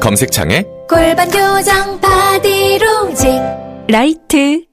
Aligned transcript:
검색창에 0.00 0.64
골반 0.88 1.28
교정 1.30 2.00
바디로직 2.00 3.28
라이트. 3.88 4.64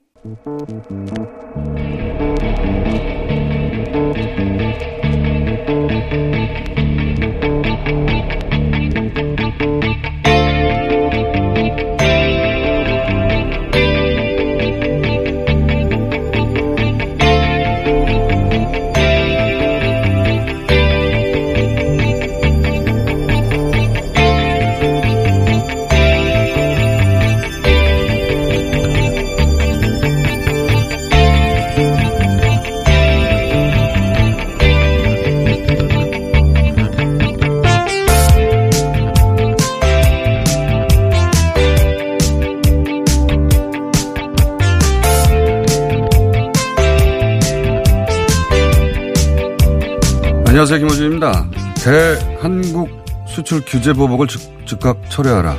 안녕하세요. 50.58 50.80
김호준입니다. 50.80 51.52
대한국 51.84 52.90
수출 53.28 53.62
규제 53.64 53.94
보복을 53.94 54.26
즉, 54.26 54.42
즉각 54.66 55.08
철회하라. 55.08 55.56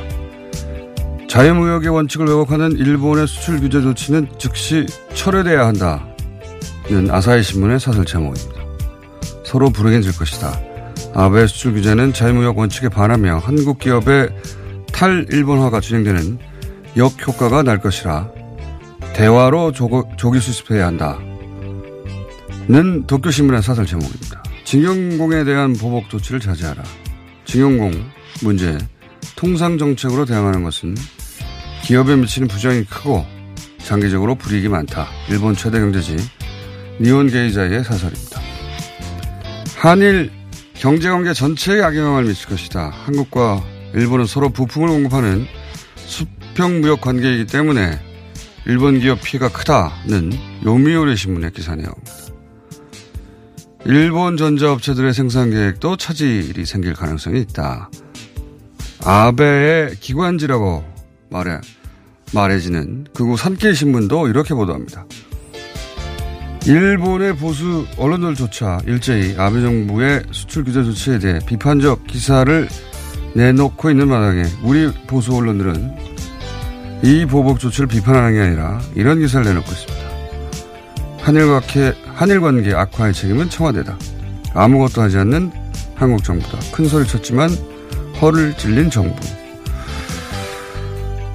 자유무역의 1.29 1.87
원칙을 1.87 2.27
왜곡하는 2.27 2.73
일본의 2.73 3.25
수출 3.25 3.61
규제 3.61 3.79
조치는 3.79 4.27
즉시 4.37 4.85
철회돼야 5.13 5.67
한다는 5.67 6.01
아사히 7.09 7.41
신문의 7.41 7.79
사설 7.79 8.03
제목입니다. 8.03 8.61
서로 9.45 9.69
부르겐질 9.69 10.17
것이다. 10.17 10.59
아베 11.13 11.47
수출 11.47 11.75
규제는 11.75 12.11
자유무역 12.11 12.57
원칙에 12.57 12.89
반하며 12.89 13.37
한국 13.37 13.79
기업의 13.79 14.27
탈일본화가 14.91 15.79
진행되는 15.79 16.39
역효과가 16.97 17.63
날 17.63 17.79
것이라 17.79 18.27
대화로 19.13 19.71
조, 19.71 20.09
조기 20.17 20.41
수습해야 20.41 20.87
한다. 20.87 21.17
는 22.67 23.07
도쿄신문의 23.07 23.63
사설 23.63 23.85
제목입니다. 23.85 24.43
징용공에 24.69 25.45
대한 25.45 25.73
보복 25.73 26.09
조치를 26.09 26.39
자제하라. 26.39 26.83
징용공 27.45 27.91
문제 28.43 28.77
통상 29.35 29.79
정책으로 29.79 30.25
대응하는 30.25 30.61
것은 30.61 30.95
기업에 31.81 32.15
미치는 32.15 32.47
부정이 32.47 32.83
크고 32.83 33.25
장기적으로 33.79 34.35
불이익이 34.35 34.67
많다. 34.67 35.07
일본 35.31 35.55
최대 35.55 35.79
경제지 35.79 36.17
니온 37.01 37.31
게이자의 37.31 37.83
사설입니다. 37.83 38.39
한일 39.75 40.29
경제관계 40.75 41.33
전체에 41.33 41.81
악영향을 41.81 42.25
미칠 42.25 42.47
것이다. 42.49 42.89
한국과 42.89 43.63
일본은 43.95 44.27
서로 44.27 44.49
부품을 44.49 44.89
공급하는 44.89 45.47
수평무역 45.95 47.01
관계이기 47.01 47.47
때문에 47.47 47.99
일본 48.67 48.99
기업 48.99 49.19
피해가 49.23 49.49
크다는 49.49 50.31
요미우리 50.63 51.17
신문의 51.17 51.53
기사 51.53 51.73
내용입니다. 51.73 52.28
일본 53.85 54.37
전자업체들의 54.37 55.13
생산 55.13 55.51
계획도 55.51 55.97
차질이 55.97 56.65
생길 56.65 56.93
가능성이 56.93 57.41
있다. 57.41 57.89
아베의 59.03 59.95
기관지라고 59.95 60.83
말해, 61.29 61.59
말해지는 62.33 63.07
극우 63.13 63.37
산케이 63.37 63.73
신문도 63.73 64.27
이렇게 64.27 64.53
보도합니다. 64.53 65.05
일본의 66.65 67.37
보수 67.37 67.87
언론들조차 67.97 68.81
일제히 68.85 69.35
아베 69.37 69.61
정부의 69.61 70.23
수출 70.31 70.65
규제 70.65 70.83
조치에 70.83 71.19
대해 71.19 71.39
비판적 71.45 72.05
기사를 72.05 72.67
내놓고 73.33 73.89
있는 73.89 74.09
마당에 74.09 74.43
우리 74.61 74.91
보수 75.07 75.33
언론들은 75.35 76.09
이 77.03 77.25
보복 77.25 77.59
조치를 77.59 77.87
비판하는 77.87 78.33
게 78.33 78.41
아니라 78.41 78.81
이런 78.93 79.19
기사를 79.19 79.45
내놓고 79.45 79.71
있습니다. 79.71 79.98
한일 81.29 81.47
관계, 81.47 81.95
한일 82.15 82.41
관계 82.41 82.73
악화의 82.73 83.13
책임은 83.13 83.51
청와대다. 83.51 83.99
아무것도 84.55 85.03
하지 85.03 85.19
않는 85.19 85.51
한국 85.93 86.23
정부다. 86.23 86.57
큰 86.73 86.85
소리 86.87 87.05
쳤지만 87.05 87.51
허를 88.19 88.57
찔린 88.57 88.89
정부. 88.89 89.15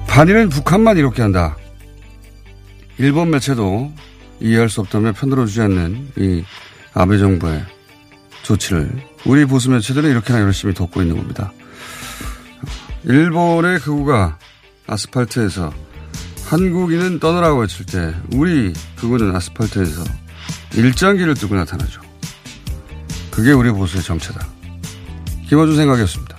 반일은 0.05 0.49
북한만 0.49 0.97
이렇게 0.97 1.21
한다. 1.21 1.55
일본 2.97 3.29
매체도 3.29 3.93
이해할 4.41 4.67
수 4.67 4.81
없다며 4.81 5.13
편들어주지 5.13 5.61
않는 5.61 6.11
이 6.17 6.43
아베 6.93 7.17
정부의 7.17 7.63
조치를 8.43 8.91
우리 9.25 9.45
보수 9.45 9.69
매체들은 9.69 10.11
이렇게나 10.11 10.41
열심히 10.41 10.73
돕고 10.73 11.03
있는 11.03 11.15
겁니다. 11.15 11.53
일본의 13.05 13.79
극우가 13.79 14.39
아스팔트에서 14.87 15.71
한국인은 16.45 17.19
떠나라고 17.19 17.61
외칠 17.61 17.85
때 17.85 18.13
우리 18.33 18.71
그거는 18.95 19.35
아스팔트에서 19.35 20.03
일장기를 20.75 21.33
들고 21.33 21.55
나타나죠. 21.55 22.01
그게 23.31 23.51
우리 23.51 23.71
보수의 23.71 24.03
정체다. 24.03 24.47
김어준 25.49 25.75
생각이었습니다. 25.75 26.35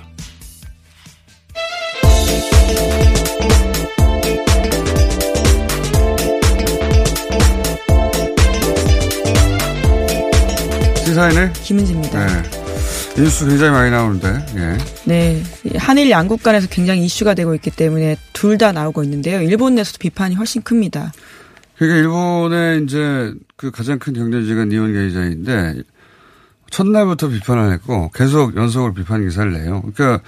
시사인의 11.05 11.53
김은지입니다. 11.55 12.27
네. 12.27 12.56
뉴스 13.17 13.47
굉장히 13.47 13.73
많이 13.73 13.91
나오는데, 13.91 14.47
예. 14.57 14.77
네. 15.07 15.43
한일 15.79 16.11
양국 16.11 16.43
간에서 16.43 16.69
굉장히 16.69 17.05
이슈가 17.07 17.33
되고 17.35 17.55
있기 17.55 17.71
때문에 17.71 18.17
둘 18.35 18.59
다 18.59 18.73
나오고 18.73 19.03
있는데요. 19.05 19.41
일본 19.41 19.75
내에서도 19.75 19.99
비판이 19.99 20.35
훨씬 20.35 20.63
큽니다. 20.63 21.13
그러니까 21.77 21.99
일본의 21.99 22.85
이제 22.85 23.33
그 23.57 23.71
가장 23.71 23.99
큰 23.99 24.15
경제지가 24.15 24.65
니온 24.67 24.93
게이자인데 24.95 25.83
첫날부터 26.71 27.29
비판을 27.29 27.73
했고 27.73 28.11
계속 28.15 28.57
연속으로 28.57 28.95
비판 28.95 29.23
기사를 29.27 29.53
내요. 29.53 29.83
그러니까 29.83 30.23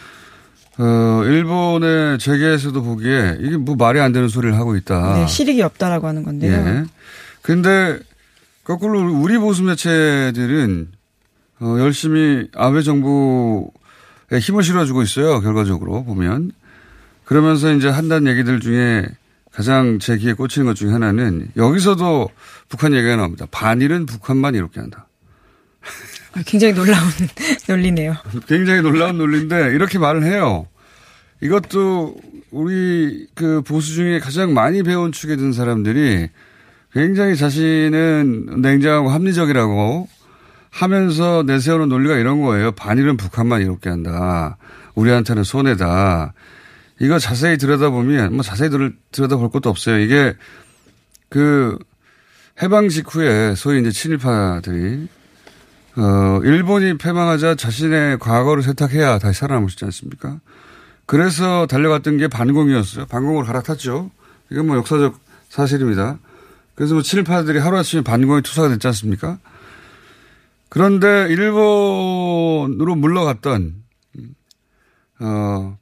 어 0.79 1.23
일본의 1.25 2.19
재계에서도 2.19 2.83
보기에 2.83 3.39
이게 3.41 3.57
뭐 3.57 3.77
말이 3.77 3.99
안 3.99 4.13
되는 4.13 4.29
소리를 4.29 4.55
하고 4.59 4.77
있다. 4.77 5.15
네, 5.15 5.27
실익이 5.27 5.63
없다라고 5.63 6.07
하는 6.07 6.23
건데요. 6.23 6.53
예. 6.53 6.85
근데 7.41 7.99
거꾸로 8.65 9.01
우리 9.19 9.39
보수 9.39 9.63
매체들은 9.63 10.89
어 11.61 11.77
열심히 11.79 12.49
아베 12.55 12.83
정부에 12.83 14.39
힘을 14.41 14.63
실어주고 14.63 15.03
있어요. 15.03 15.41
결과적으로 15.41 16.05
보면 16.05 16.53
그러면서 17.25 17.73
이제 17.73 17.89
한다는 17.89 18.31
얘기들 18.33 18.61
중에 18.61 19.07
가장 19.53 19.99
제 19.99 20.17
귀에 20.19 20.35
꽂히는 20.35 20.67
것 20.67 20.75
중에 20.75 20.93
하나는 20.93 21.49
여기서도 21.57 22.31
북한 22.69 22.95
얘기가 22.95 23.17
나옵니다. 23.17 23.47
반일은 23.51 24.07
북한만 24.07 24.55
이렇게 24.55 24.81
한다. 24.81 25.09
아, 26.35 26.43
굉장히 26.47 26.75
놀라운 26.75 27.09
논리네요. 27.69 28.15
굉장히 28.47 28.83
놀라운 28.83 29.19
논리인데 29.19 29.73
이렇게 29.75 29.99
말을 29.99 30.23
해요. 30.25 30.69
이것도 31.41 32.17
우리 32.51 33.27
그 33.35 33.63
보수 33.63 33.95
중에 33.95 34.21
가장 34.21 34.55
많이 34.55 34.83
배운 34.83 35.13
축에 35.13 35.37
든 35.37 35.53
사람들이 35.53 36.29
굉장히 36.93 37.37
자신은 37.37 38.61
냉정하고 38.63 39.11
합리적이라고 39.11 40.09
하면서 40.71 41.43
내세우는 41.47 41.89
논리가 41.89 42.17
이런 42.17 42.41
거예요. 42.43 42.73
반일은 42.73 43.17
북한만 43.17 43.63
이롭게 43.63 43.89
한다. 43.91 44.57
우리한테는 44.95 45.45
손해다. 45.45 46.35
이거 47.01 47.19
자세히 47.19 47.57
들여다보면 47.59 48.35
뭐 48.35 48.43
자세히 48.43 48.71
들, 48.71 48.97
들여다볼 49.13 49.51
것도 49.51 49.71
없어요. 49.71 49.99
이게 49.99 50.35
그 51.29 51.79
해방 52.63 52.89
직후에 52.89 53.55
소위 53.55 53.81
이제 53.81 53.91
친일파들이 53.91 55.09
어 55.97 56.41
일본이 56.45 56.99
패망하자 56.99 57.55
자신의 57.55 58.19
과거를 58.19 58.63
세탁해야 58.63 59.19
다시 59.19 59.41
살아남을 59.41 59.69
수 59.69 59.75
있지 59.75 59.85
않습니까? 59.85 60.41
그래서 61.07 61.67
달려갔던 61.67 62.19
게 62.19 62.29
반공이었어요. 62.29 63.07
반공을 63.07 63.45
갈아탔죠. 63.45 64.11
이건 64.51 64.67
뭐 64.67 64.77
역사적 64.77 65.19
사실입니다. 65.49 66.19
그래서 66.75 66.95
뭐 66.95 67.03
친일파들이 67.03 67.59
하루아침에 67.59 68.03
반공에 68.03 68.41
투사가 68.43 68.69
됐지 68.69 68.87
않습니까? 68.89 69.39
그런데 70.69 71.27
일본으로 71.31 72.95
물러갔던 72.97 73.75
어 75.21 75.79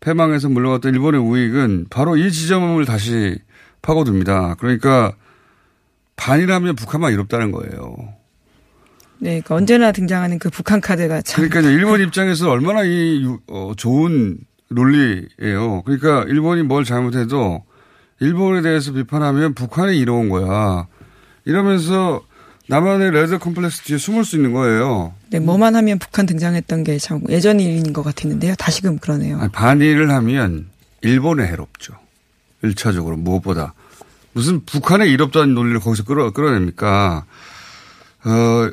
패망에서 0.00 0.48
물러갔던 0.48 0.92
일본의 0.94 1.20
우익은 1.20 1.86
바로 1.90 2.16
이 2.16 2.30
지점을 2.30 2.84
다시 2.84 3.38
파고듭니다. 3.82 4.56
그러니까 4.58 5.14
반이라면 6.16 6.76
북한만 6.76 7.12
이롭다는 7.12 7.52
거예요. 7.52 8.14
네, 9.18 9.30
그러니까 9.40 9.54
언제나 9.54 9.92
등장하는 9.92 10.38
그 10.38 10.50
북한 10.50 10.80
카드가 10.80 11.22
참. 11.22 11.48
그러니까 11.48 11.72
일본 11.72 12.00
입장에서 12.00 12.50
얼마나 12.50 12.82
이 12.84 13.24
어, 13.48 13.72
좋은 13.76 14.38
논리예요. 14.70 15.82
그러니까 15.84 16.24
일본이 16.24 16.62
뭘 16.62 16.84
잘못해도 16.84 17.64
일본에 18.20 18.62
대해서 18.62 18.92
비판하면 18.92 19.54
북한에 19.54 19.98
이로운 19.98 20.28
거야. 20.28 20.86
이러면서 21.44 22.22
남한의 22.66 23.10
레드 23.10 23.38
컴플렉스 23.38 23.82
뒤에 23.82 23.98
숨을 23.98 24.24
수 24.24 24.36
있는 24.36 24.52
거예요. 24.52 25.14
네, 25.30 25.38
뭐만 25.38 25.76
하면 25.76 25.98
북한 25.98 26.24
등장했던 26.26 26.84
게 26.84 26.98
참 26.98 27.20
예전 27.28 27.60
일인 27.60 27.92
것 27.92 28.02
같았는데요. 28.02 28.54
다시금 28.56 28.98
그러네요. 28.98 29.38
아니, 29.38 29.50
반일을 29.52 30.10
하면 30.10 30.68
일본에 31.02 31.46
해롭죠. 31.46 31.92
1차적으로 32.62 33.16
무엇보다. 33.16 33.74
무슨 34.32 34.64
북한에 34.64 35.06
이롭다는 35.06 35.54
논리를 35.54 35.78
거기서 35.80 36.04
끌어, 36.04 36.30
끌어냅니까? 36.32 37.24
어, 38.24 38.70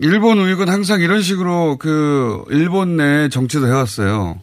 일본 0.00 0.38
우익은 0.40 0.68
항상 0.68 1.00
이런 1.00 1.22
식으로 1.22 1.76
그 1.78 2.42
일본 2.50 2.96
내 2.96 3.28
정치도 3.28 3.66
해왔어요. 3.68 4.40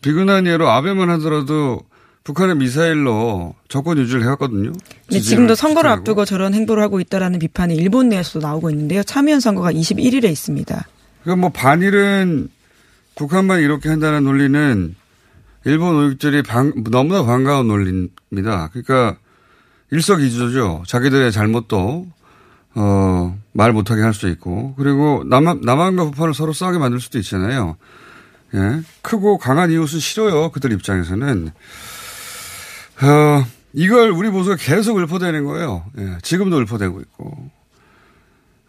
비근한 0.00 0.46
예로 0.46 0.70
아베만 0.70 1.10
하더라도 1.10 1.80
북한의 2.26 2.56
미사일로 2.56 3.54
정권 3.68 3.98
유지를 3.98 4.24
해왔거든요. 4.24 4.72
네, 5.12 5.20
지금도 5.20 5.54
선거를 5.54 5.88
앞두고 5.90 6.24
저런 6.24 6.54
행보를 6.54 6.82
하고 6.82 6.98
있다라는 6.98 7.38
비판이 7.38 7.76
일본 7.76 8.08
내에서도 8.08 8.44
나오고 8.44 8.68
있는데요. 8.70 9.04
참여연 9.04 9.38
선거가 9.38 9.70
21일에 9.70 10.24
있습니다. 10.24 10.86
그러니까 11.22 11.40
뭐 11.40 11.50
반일은 11.50 12.48
북한만 13.14 13.60
이렇게 13.60 13.88
한다는 13.88 14.24
논리는 14.24 14.96
일본 15.64 15.94
우익들이 15.94 16.42
방, 16.42 16.72
너무나 16.90 17.22
반가운 17.22 17.68
논리입니다. 17.68 18.70
그러니까 18.72 19.16
일석이조죠. 19.92 20.82
자기들의 20.88 21.30
잘못도 21.30 22.08
어, 22.74 23.38
말 23.52 23.72
못하게 23.72 24.02
할 24.02 24.12
수 24.12 24.28
있고 24.28 24.74
그리고 24.76 25.22
남한, 25.26 25.60
남한과 25.62 26.06
북한을 26.10 26.34
서로 26.34 26.52
싸우게 26.52 26.78
만들 26.78 26.98
수도 26.98 27.18
있잖아요. 27.18 27.76
예. 28.54 28.80
크고 29.02 29.38
강한 29.38 29.70
이웃은 29.70 30.00
싫어요. 30.00 30.50
그들 30.50 30.72
입장에서는. 30.72 31.52
어, 33.02 33.44
이걸 33.72 34.10
우리 34.10 34.30
보수가 34.30 34.56
계속 34.56 34.98
읊어대는 34.98 35.44
거예요. 35.44 35.84
예. 35.98 36.18
지금도 36.22 36.60
읊어대고 36.62 37.00
있고. 37.00 37.50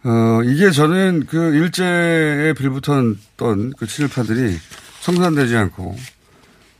어, 0.04 0.40
이게 0.44 0.70
저는 0.70 1.26
그 1.28 1.54
일제에 1.54 2.52
빌붙었던 2.52 3.72
그 3.78 3.86
친일파들이 3.86 4.56
성산되지 5.00 5.56
않고 5.56 5.96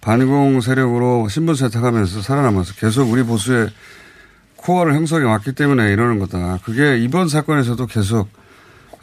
반공 0.00 0.60
세력으로 0.60 1.28
신분 1.28 1.54
세탁하면서 1.54 2.22
살아남아서 2.22 2.74
계속 2.74 3.10
우리 3.10 3.22
보수의 3.22 3.70
코어를 4.56 4.94
형성해 4.94 5.24
왔기 5.24 5.52
때문에 5.52 5.92
이러는 5.92 6.18
거다. 6.18 6.58
그게 6.64 6.98
이번 6.98 7.28
사건에서도 7.28 7.86
계속 7.86 8.28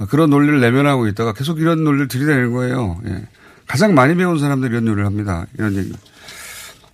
그런 0.10 0.30
논리를 0.30 0.60
내면하고 0.60 1.08
있다가 1.08 1.34
계속 1.34 1.60
이런 1.60 1.84
논리를 1.84 2.08
들이대는 2.08 2.52
거예요. 2.54 3.00
예. 3.08 3.28
가장 3.68 3.96
많이 3.96 4.16
배운 4.16 4.38
사람들이 4.38 4.72
이런 4.72 4.86
논리를 4.86 5.06
합니다. 5.06 5.46
이런 5.58 5.76
얘기. 5.76 5.94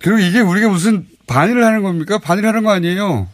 그리고 0.02 0.18
이게 0.18 0.40
우리가 0.40 0.68
무슨 0.68 1.06
반일을 1.26 1.64
하는 1.64 1.82
겁니까? 1.82 2.18
반일하는 2.18 2.62
거 2.64 2.70
아니에요? 2.70 3.28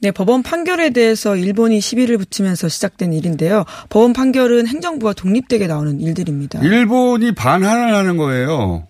네, 0.00 0.10
법원 0.10 0.42
판결에 0.42 0.90
대해서 0.90 1.36
일본이 1.36 1.80
시비를 1.80 2.18
붙이면서 2.18 2.68
시작된 2.68 3.12
일인데요. 3.12 3.64
법원 3.88 4.12
판결은 4.12 4.66
행정부가 4.66 5.12
독립되게 5.12 5.66
나오는 5.66 6.00
일들입니다. 6.00 6.60
일본이 6.60 7.32
반환을 7.32 7.94
하는 7.94 8.16
거예요. 8.16 8.86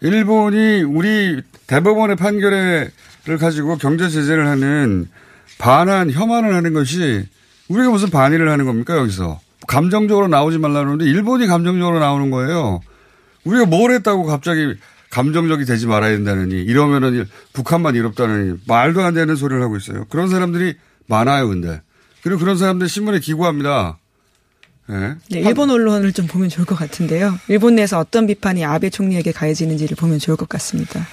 일본이 0.00 0.82
우리 0.82 1.40
대법원의 1.66 2.16
판결을 2.16 2.90
가지고 3.40 3.76
경제 3.78 4.08
제재를 4.08 4.46
하는 4.46 5.08
반환, 5.58 6.10
혐한을 6.10 6.54
하는 6.54 6.74
것이 6.74 7.24
우리가 7.68 7.90
무슨 7.90 8.10
반일을 8.10 8.50
하는 8.50 8.66
겁니까, 8.66 8.96
여기서? 8.98 9.40
감정적으로 9.66 10.28
나오지 10.28 10.58
말라는데 10.58 11.06
일본이 11.06 11.46
감정적으로 11.46 11.98
나오는 11.98 12.30
거예요. 12.30 12.80
우리가 13.44 13.66
뭘 13.66 13.92
했다고 13.92 14.24
갑자기 14.24 14.74
감정적이 15.14 15.64
되지 15.64 15.86
말아야 15.86 16.10
된다느니 16.10 16.56
이러면은 16.56 17.24
북한만 17.52 17.94
이롭다느니 17.94 18.58
말도 18.66 19.00
안 19.00 19.14
되는 19.14 19.36
소리를 19.36 19.62
하고 19.62 19.76
있어요. 19.76 20.06
그런 20.10 20.28
사람들이 20.28 20.74
많아요, 21.06 21.46
근데. 21.48 21.82
그리고 22.22 22.40
그런 22.40 22.58
사람들 22.58 22.88
신문에 22.88 23.20
기고합니다. 23.20 23.98
네. 24.88 25.14
네, 25.30 25.40
일본 25.40 25.70
언론을 25.70 26.12
좀 26.12 26.26
보면 26.26 26.48
좋을 26.48 26.66
것 26.66 26.74
같은데요. 26.74 27.38
일본 27.48 27.76
내에서 27.76 27.98
어떤 28.00 28.26
비판이 28.26 28.64
아베 28.64 28.90
총리에게 28.90 29.30
가해지는지를 29.30 29.96
보면 29.96 30.18
좋을 30.18 30.36
것 30.36 30.48
같습니다. 30.48 31.06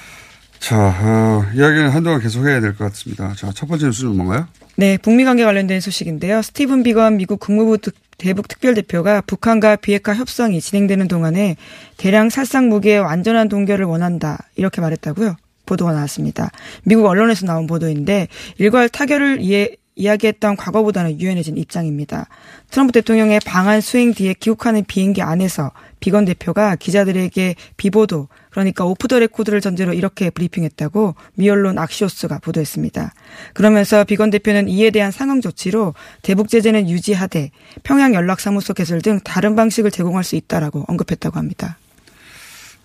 자, 0.60 0.78
어, 0.78 1.46
이야기는 1.56 1.90
한동안 1.90 2.22
계속해야 2.22 2.60
될 2.60 2.74
것 2.76 2.86
같습니다. 2.86 3.34
자, 3.36 3.52
첫 3.54 3.68
번째 3.68 3.86
뉴스는 3.86 4.16
뭔가요? 4.18 4.48
네, 4.78 4.98
북미 4.98 5.24
관계 5.26 5.44
관련된 5.46 5.80
소식인데요. 5.80 6.42
스티븐 6.42 6.82
비건 6.84 7.18
미국 7.18 7.40
국무부 7.40 7.78
대북 8.22 8.48
특별대표가 8.48 9.22
북한과 9.22 9.78
비핵화 9.78 10.14
협상이 10.14 10.62
진행되는 10.62 11.08
동안에 11.08 11.56
대량 11.98 12.30
살상 12.30 12.70
무기의 12.70 13.00
완전한 13.00 13.50
동결을 13.50 13.86
원한다 13.86 14.38
이렇게 14.56 14.80
말했다고요. 14.80 15.36
보도가 15.66 15.94
나왔습니다. 15.94 16.52
미국 16.84 17.08
언론에서 17.08 17.48
나온 17.48 17.66
보도인데 17.66 18.28
일괄 18.60 18.90
타결을 18.90 19.42
이해, 19.42 19.70
이야기했던 19.96 20.56
과거보다는 20.56 21.20
유연해진 21.20 21.58
입장입니다. 21.58 22.28
트럼프 22.70 22.92
대통령의 22.92 23.40
방한 23.44 23.82
수행 23.82 24.14
뒤에 24.14 24.36
귀국하는 24.36 24.84
비행기 24.86 25.24
안에서 25.24 25.72
비건 26.00 26.26
대표가 26.26 26.76
기자들에게 26.76 27.56
비보도 27.78 28.28
그러니까 28.52 28.86
오프 28.86 29.08
더 29.08 29.18
레코드를 29.20 29.62
전제로 29.62 29.94
이렇게 29.94 30.30
브리핑했다고 30.30 31.16
미 31.36 31.50
언론 31.50 31.78
악시오스가 31.80 32.40
보도했습니다. 32.40 33.14
그러면서 33.54 34.04
비건 34.04 34.30
대표는 34.30 34.68
이에 34.68 34.92
대한 34.92 35.12
상응 35.12 35.42
조치로 35.42 35.94
대북 36.22 36.50
제재는 36.50 36.90
유지하되 36.90 37.52
평양 37.84 38.14
연락사무소 38.14 38.74
개설 38.74 39.02
등 39.02 39.20
다른 39.24 39.56
방식을 39.56 39.90
제공할 39.90 40.24
수 40.24 40.36
있다라고 40.36 40.86
언급했다고 40.88 41.40
합니다. 41.40 41.78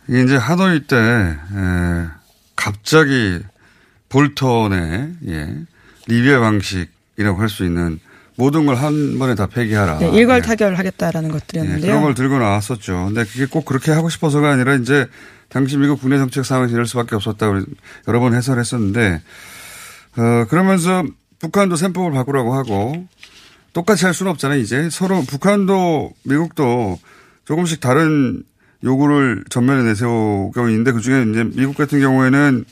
이게 0.08 0.22
이제 0.22 0.36
하노이 0.36 0.86
때 0.86 0.96
에, 0.96 1.36
갑자기 2.54 3.40
볼턴의 4.08 5.10
예, 5.28 5.54
리비아 6.06 6.38
방식이라고 6.40 7.40
할 7.40 7.48
수 7.48 7.64
있는 7.64 7.98
모든 8.36 8.66
걸 8.66 8.76
한 8.76 9.18
번에 9.18 9.34
다 9.34 9.46
폐기하라. 9.46 9.98
네, 9.98 10.10
일괄 10.10 10.42
타결하겠다라는 10.42 11.30
것들이었는데요. 11.32 11.80
네, 11.80 11.86
그런 11.86 12.02
걸 12.02 12.14
들고 12.14 12.38
나왔었죠. 12.38 13.06
근데 13.06 13.24
그게 13.24 13.46
꼭 13.46 13.64
그렇게 13.64 13.90
하고 13.92 14.08
싶어서가 14.08 14.50
아니라 14.52 14.74
이제 14.74 15.06
당시 15.48 15.76
미국 15.76 16.00
국내 16.00 16.18
정책 16.18 16.44
상황에서 16.44 16.74
이럴 16.74 16.86
수밖에 16.86 17.14
없었다고 17.14 17.60
여러 18.08 18.20
번 18.20 18.34
해설했었는데 18.34 19.22
어, 20.16 20.46
그러면서 20.48 21.04
북한도 21.38 21.76
셈법을 21.76 22.12
바꾸라고 22.12 22.54
하고 22.54 23.06
똑같이 23.72 24.04
할 24.06 24.14
수는 24.14 24.32
없잖아요. 24.32 24.58
이제 24.60 24.88
서로 24.90 25.22
북한도 25.22 26.12
미국도 26.24 26.98
조금씩 27.44 27.80
다른 27.80 28.42
요구를 28.84 29.44
전면에 29.50 29.82
내세우고 29.82 30.68
있는데 30.68 30.92
그 30.92 31.00
중에 31.00 31.26
이제 31.30 31.44
미국 31.54 31.76
같은 31.76 32.00
경우에는 32.00 32.64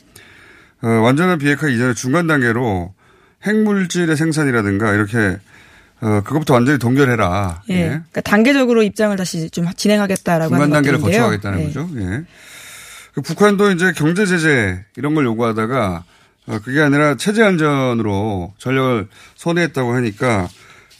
어, 0.81 0.87
완전한 0.87 1.37
비핵화 1.37 1.67
이전에 1.67 1.93
중간 1.93 2.27
단계로 2.27 2.93
핵물질의 3.43 4.17
생산이라든가 4.17 4.93
이렇게 4.93 5.37
어, 6.01 6.21
그것부터 6.23 6.53
완전히 6.55 6.77
동결해라. 6.77 7.63
예. 7.69 7.73
예. 7.73 7.83
그러니까 7.87 8.21
단계적으로 8.21 8.83
입장을 8.83 9.15
다시 9.15 9.49
좀 9.49 9.65
진행하겠다라고 9.75 10.49
중간 10.49 10.61
하는 10.63 10.73
단계를 10.73 10.99
것들인데요. 10.99 11.23
거쳐가겠다는 11.23 11.59
예. 11.59 11.65
거죠. 11.65 11.89
예. 11.97 12.25
그 13.15 13.21
북한도 13.21 13.71
이제 13.71 13.93
경제 13.93 14.25
제재 14.25 14.83
이런 14.97 15.15
걸 15.15 15.23
요구하다가 15.23 16.03
어, 16.47 16.59
그게 16.63 16.81
아니라 16.81 17.15
체제 17.15 17.41
안전으로 17.43 18.53
전력을 18.57 19.07
선회했다고 19.35 19.93
하니까 19.95 20.49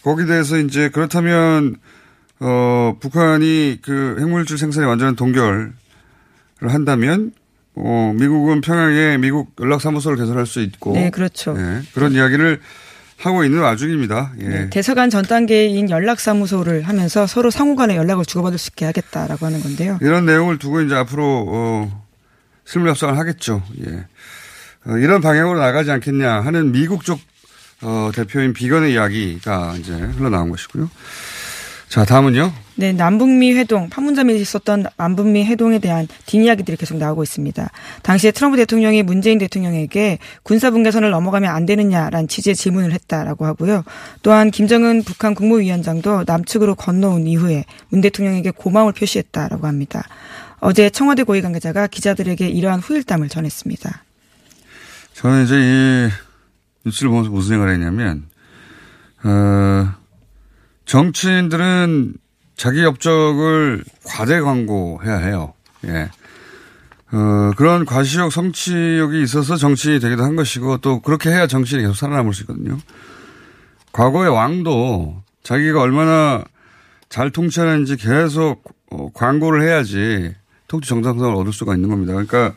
거기에 0.02 0.26
대해서 0.26 0.58
이제 0.58 0.90
그렇다면 0.90 1.76
어, 2.40 2.96
북한이 3.02 3.80
그 3.82 4.16
핵물질 4.20 4.58
생산의 4.58 4.88
완전한 4.88 5.18
동결을 5.18 5.74
한다면 6.62 7.34
어, 7.76 8.14
미국은 8.16 8.62
평양에 8.62 9.18
미국 9.18 9.54
연락사무소를 9.60 10.18
개설할 10.18 10.46
수 10.46 10.62
있고. 10.62 10.94
네, 10.94 11.10
그렇죠. 11.10 11.54
예, 11.58 11.82
그런 11.94 12.14
이야기를 12.14 12.62
하고 13.18 13.44
있는 13.44 13.60
와중입니다. 13.60 14.32
예. 14.40 14.48
네, 14.48 14.70
대사관 14.70 15.10
전 15.10 15.26
단계인 15.26 15.90
연락사무소를 15.90 16.84
하면서 16.84 17.28
서로 17.28 17.52
상호간에 17.52 17.98
연락을 17.98 18.24
주고받을 18.24 18.58
수 18.58 18.70
있게 18.70 18.86
하겠다라고 18.86 19.46
하는 19.46 19.62
건데요. 19.62 20.00
이런 20.02 20.26
내용을 20.26 20.58
두고 20.60 20.82
이제 20.82 20.96
앞으로 20.96 21.46
어, 21.50 22.05
실무 22.66 22.90
협상을 22.90 23.18
하겠죠. 23.18 23.64
예. 23.88 24.06
어, 24.88 24.98
이런 24.98 25.22
방향으로 25.22 25.60
나가지 25.60 25.92
않겠냐 25.92 26.42
하는 26.42 26.72
미국 26.72 27.04
쪽 27.04 27.20
어, 27.82 28.12
대표인 28.14 28.54
비건의 28.54 28.94
이야기가 28.94 29.76
이제 29.78 29.94
흘러나온 29.94 30.50
것이고요. 30.50 30.90
자, 31.88 32.04
다음은요. 32.04 32.52
네, 32.78 32.92
남북미 32.92 33.54
회동, 33.54 33.90
판문점에 33.90 34.34
있었던 34.34 34.86
남북미 34.98 35.46
회동에 35.46 35.80
대한 35.80 36.08
뒷이야기들이 36.26 36.76
계속 36.76 36.98
나오고 36.98 37.24
있습니다. 37.24 37.70
당시에 38.02 38.32
트럼프 38.32 38.58
대통령이 38.58 39.04
문재인 39.04 39.38
대통령에게 39.38 40.18
군사분계선을 40.44 41.10
넘어가면 41.10 41.50
안 41.50 41.66
되느냐라는 41.66 42.28
취지의 42.28 42.56
질문을 42.56 42.92
했다라고 42.92 43.46
하고요. 43.46 43.84
또한 44.24 44.52
김정은 44.52 45.04
북한 45.04 45.36
국무위원장도 45.36 46.26
남측으로 46.28 46.76
건너온 46.76 47.28
이후에 47.28 47.64
문 47.90 48.02
대통령에게 48.02 48.52
고마움을 48.52 48.92
표시했다라고 48.92 49.68
합니다. 49.68 50.04
어제 50.60 50.90
청와대 50.90 51.24
고위 51.24 51.42
관계자가 51.42 51.88
기자들에게 51.88 52.48
이러한 52.48 52.80
후일담을 52.80 53.30
전했습니다. 53.30 54.04
저는 55.14 55.46
이제 55.46 55.56
이 55.56 56.10
뉴스를 56.86 57.10
보면서 57.10 57.30
무슨 57.30 57.50
생각을 57.50 57.74
했냐면, 57.74 58.28
어, 59.24 59.94
정치인들은 60.86 62.16
자기 62.56 62.84
업적을 62.84 63.84
과대 64.04 64.40
광고해야 64.40 65.18
해요. 65.18 65.54
예. 65.86 66.10
어, 67.12 67.52
그런 67.56 67.86
과시욕, 67.86 68.32
성취욕이 68.32 69.22
있어서 69.24 69.58
정치인이 69.58 70.00
되기도 70.00 70.24
한 70.24 70.36
것이고 70.36 70.78
또 70.78 71.02
그렇게 71.02 71.30
해야 71.30 71.48
정치인이 71.48 71.84
계속 71.84 71.96
살아남을 71.96 72.34
수 72.34 72.44
있거든요. 72.44 72.78
과거의 73.92 74.30
왕도 74.30 75.24
자기가 75.44 75.82
얼마나 75.82 76.44
잘 77.08 77.32
통치하는지 77.32 77.98
계속 77.98 78.64
어, 78.92 79.10
광고를 79.14 79.64
해야지 79.64 80.36
통치 80.68 80.90
정상성을 80.90 81.36
얻을 81.36 81.54
수가 81.54 81.76
있는 81.76 81.90
겁니다. 81.90 82.14
그러니까 82.14 82.54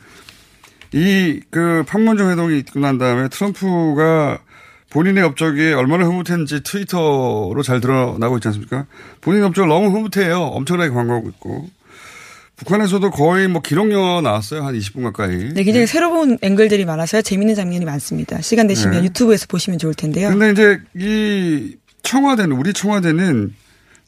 이 0.93 1.41
그 1.51 1.85
판문점 1.87 2.31
회동이 2.31 2.63
끝난 2.63 2.99
다음에 2.99 3.29
트럼프가 3.29 4.39
본인의 4.91 5.23
업적이 5.23 5.73
얼마나 5.75 6.07
흐뭇했는지 6.07 6.63
트위터로 6.63 7.61
잘 7.63 7.81
드러나고 7.81 8.39
있지 8.39 8.49
않습니까? 8.49 8.87
본인 9.21 9.43
업적을 9.45 9.69
너무 9.69 9.89
흐뭇해요. 9.95 10.41
엄청나게 10.41 10.91
광고하고 10.91 11.29
있고. 11.29 11.69
북한에서도 12.57 13.11
거의 13.11 13.47
뭐 13.49 13.61
기록여 13.63 14.21
나왔어요. 14.23 14.65
한 14.65 14.75
20분 14.75 15.05
가까이. 15.05 15.53
네, 15.53 15.63
굉장히 15.63 15.87
새로운 15.87 16.39
앵글들이 16.41 16.87
많아서요. 16.87 17.23
재밌는 17.23 17.55
장면이 17.55 17.85
많습니다. 17.85 18.41
시간 18.41 18.67
되시면 18.67 18.99
네. 19.01 19.05
유튜브에서 19.05 19.47
보시면 19.47 19.79
좋을 19.79 19.95
텐데요. 19.95 20.31
근데 20.31 20.51
이제 20.53 20.81
이 20.97 21.77
청와대는, 22.03 22.57
우리 22.57 22.73
청와대는 22.73 23.55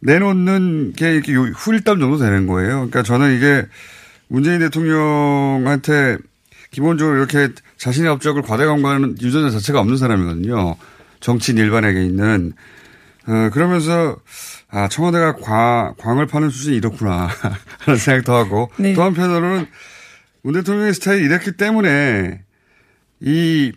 내놓는 0.01 0.93
게 0.97 1.13
이렇게 1.15 1.33
요- 1.35 1.45
후일담 1.45 2.01
정도 2.01 2.19
되는 2.19 2.47
거예요. 2.47 2.71
그러니까 2.77 3.03
저는 3.03 3.37
이게 3.37 3.67
문재인 4.29 4.59
대통령한테 4.61 6.17
기본적으로 6.71 7.19
이렇게 7.19 7.49
자신의 7.77 8.11
업적을 8.11 8.43
과대 8.43 8.65
광고하는 8.65 9.17
유전자 9.21 9.51
자체가 9.51 9.81
없는 9.81 9.97
사람이거든요. 9.97 10.77
정치인 11.21 11.59
일반에게 11.59 12.05
있는. 12.05 12.53
어, 13.27 13.51
그러면서, 13.53 14.17
아, 14.71 14.89
청와대가 14.89 15.35
광, 15.37 15.95
광을 15.99 16.27
파는 16.27 16.49
수준이 16.51 16.77
이렇구나. 16.77 17.29
하는 17.81 17.99
생각도 17.99 18.33
하고. 18.35 18.71
네. 18.79 18.95
또 18.95 19.03
한편으로는 19.03 19.67
문 20.43 20.55
대통령의 20.55 20.95
스타일이 20.95 21.25
이랬기 21.27 21.53
때문에 21.53 22.41
이, 23.21 23.73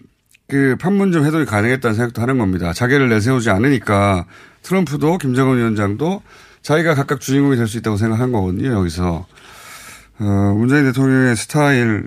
그 0.54 0.76
판문점 0.80 1.26
회동이 1.26 1.46
가능했다는 1.46 1.96
생각도 1.96 2.22
하는 2.22 2.38
겁니다. 2.38 2.74
자기를 2.74 3.10
내세우지 3.10 3.50
않으니까 3.50 4.26
트럼프도 4.62 5.18
김정은 5.18 5.58
위원장도 5.58 6.22
자기가 6.62 6.94
각각 6.94 7.20
주인공이 7.22 7.56
될 7.58 7.66
수 7.68 7.80
있다고 7.80 7.98
생각한 7.98 8.32
거거든요, 8.32 8.72
여기서. 8.74 9.26
어, 10.20 10.24
문재인 10.56 10.84
대통령의 10.86 11.36
스타일을 11.36 12.04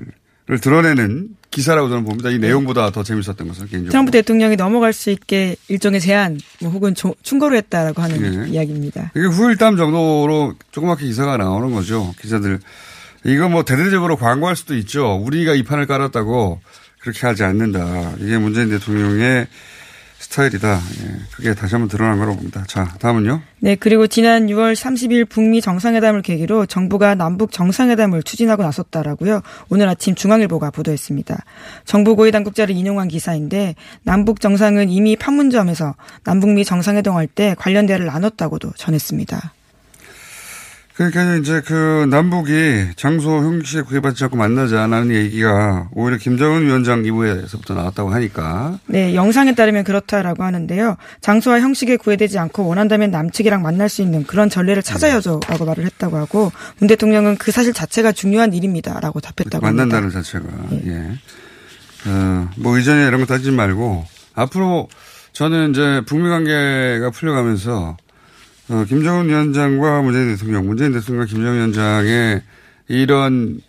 드러내는 0.61 1.31
기사라고 1.51 1.89
저는 1.89 2.05
봅니다. 2.05 2.31
이 2.31 2.39
내용보다 2.39 2.91
더 2.91 3.03
재밌었던 3.03 3.49
것은 3.49 3.67
개인적으로. 3.67 3.91
트럼프 3.91 4.13
대통령이 4.13 4.55
넘어갈 4.55 4.93
수 4.93 5.11
있게 5.11 5.57
일종의 5.67 6.01
제한 6.01 6.39
뭐 6.61 6.71
혹은 6.71 6.95
조- 6.95 7.17
충고를 7.25 7.57
했다라고 7.59 8.01
하는 8.01 8.45
예. 8.47 8.49
이야기입니다. 8.49 9.11
이게 9.17 9.27
후일담 9.27 9.77
정도로 9.77 10.55
조그맣게 10.71 11.05
기사가 11.05 11.37
나오는 11.37 11.73
거죠. 11.73 12.15
기자들. 12.21 12.61
이거 13.25 13.49
뭐 13.49 13.65
대대적으로 13.65 14.17
광고할 14.17 14.55
수도 14.55 14.77
있죠. 14.77 15.17
우리가 15.17 15.55
이 15.55 15.65
판을 15.65 15.87
깔았다고 15.87 16.61
그렇게 17.07 17.25
하지 17.25 17.45
않는다. 17.45 18.15
이게 18.19 18.37
문재인 18.37 18.69
대통령의 18.69 19.47
스타일이다. 20.19 20.75
예, 20.75 21.15
그게 21.37 21.55
다시 21.55 21.77
한번 21.77 21.89
드러난 21.89 22.19
거라고 22.19 22.37
봅니다. 22.37 22.65
자, 22.67 22.97
다음은요. 22.99 23.43
네, 23.61 23.77
그리고 23.77 24.09
지난 24.09 24.49
6월 24.49 24.75
30일 24.75 25.29
북미 25.29 25.61
정상회담을 25.61 26.23
계기로 26.23 26.67
정부가 26.67 27.15
남북 27.15 27.53
정상회담을 27.53 28.25
추진하고 28.25 28.65
나섰다라고요. 28.65 29.43
오늘 29.69 29.89
아침 29.89 30.17
중앙일보가 30.17 30.73
보도했습니다. 30.73 31.45
정부 31.85 32.17
고위 32.17 32.33
당국자를 32.33 32.75
인용한 32.75 33.07
기사인데 33.07 33.77
남북 34.03 34.41
정상은 34.41 34.89
이미 34.89 35.15
판문점에서 35.15 35.95
남북미 36.25 36.65
정상회동할 36.65 37.29
때 37.29 37.55
관련 37.57 37.87
대화를 37.87 38.07
나눴다고도 38.07 38.73
전했습니다. 38.77 39.53
그러니까 40.97 41.37
이제 41.37 41.61
그 41.61 42.07
남북이 42.09 42.93
장소 42.97 43.37
형식에 43.37 43.83
구애받지 43.83 44.25
않고 44.25 44.37
만나자라는 44.39 45.15
얘기가 45.15 45.91
오히려 45.93 46.17
김정은 46.17 46.65
위원장 46.65 47.05
이부에서부터 47.05 47.75
나왔다고 47.75 48.11
하니까 48.15 48.79
네, 48.87 49.15
영상에 49.15 49.55
따르면 49.55 49.85
그렇다라고 49.85 50.43
하는데요. 50.43 50.97
장소와 51.21 51.61
형식에 51.61 51.99
구애되지 51.99 52.39
않고 52.39 52.67
원한다면 52.67 53.11
남측이랑 53.11 53.61
만날 53.61 53.91
수 53.91 54.01
있는 54.01 54.25
그런 54.25 54.49
전례를 54.49 54.83
찾아야죠라고 54.83 55.67
말을 55.67 55.85
했다고 55.85 56.17
하고 56.17 56.51
문 56.79 56.87
대통령은 56.87 57.37
그 57.37 57.53
사실 57.53 57.75
자체가 57.75 58.13
중요한 58.13 58.55
일입니다라고 58.55 59.21
답했다고 59.21 59.67
합니다. 59.67 59.85
만난다는 59.85 60.11
자체가 60.11 60.47
예. 60.87 61.19
어, 62.09 62.49
뭐 62.57 62.75
의전이나 62.75 63.09
이런 63.09 63.21
거 63.21 63.27
따지지 63.27 63.51
말고 63.51 64.07
앞으로 64.35 64.89
저는 65.33 65.73
이제 65.73 66.01
북미 66.07 66.31
관계가 66.31 67.11
풀려가면서 67.11 67.99
어, 68.69 68.85
김정은 68.89 69.29
위원장과 69.29 70.03
문재인 70.03 70.35
대통령, 70.35 70.67
문재인 70.67 70.93
대통령과 70.93 71.27
김정은 71.27 71.57
위원장의 71.57 72.43
이런 72.89 73.61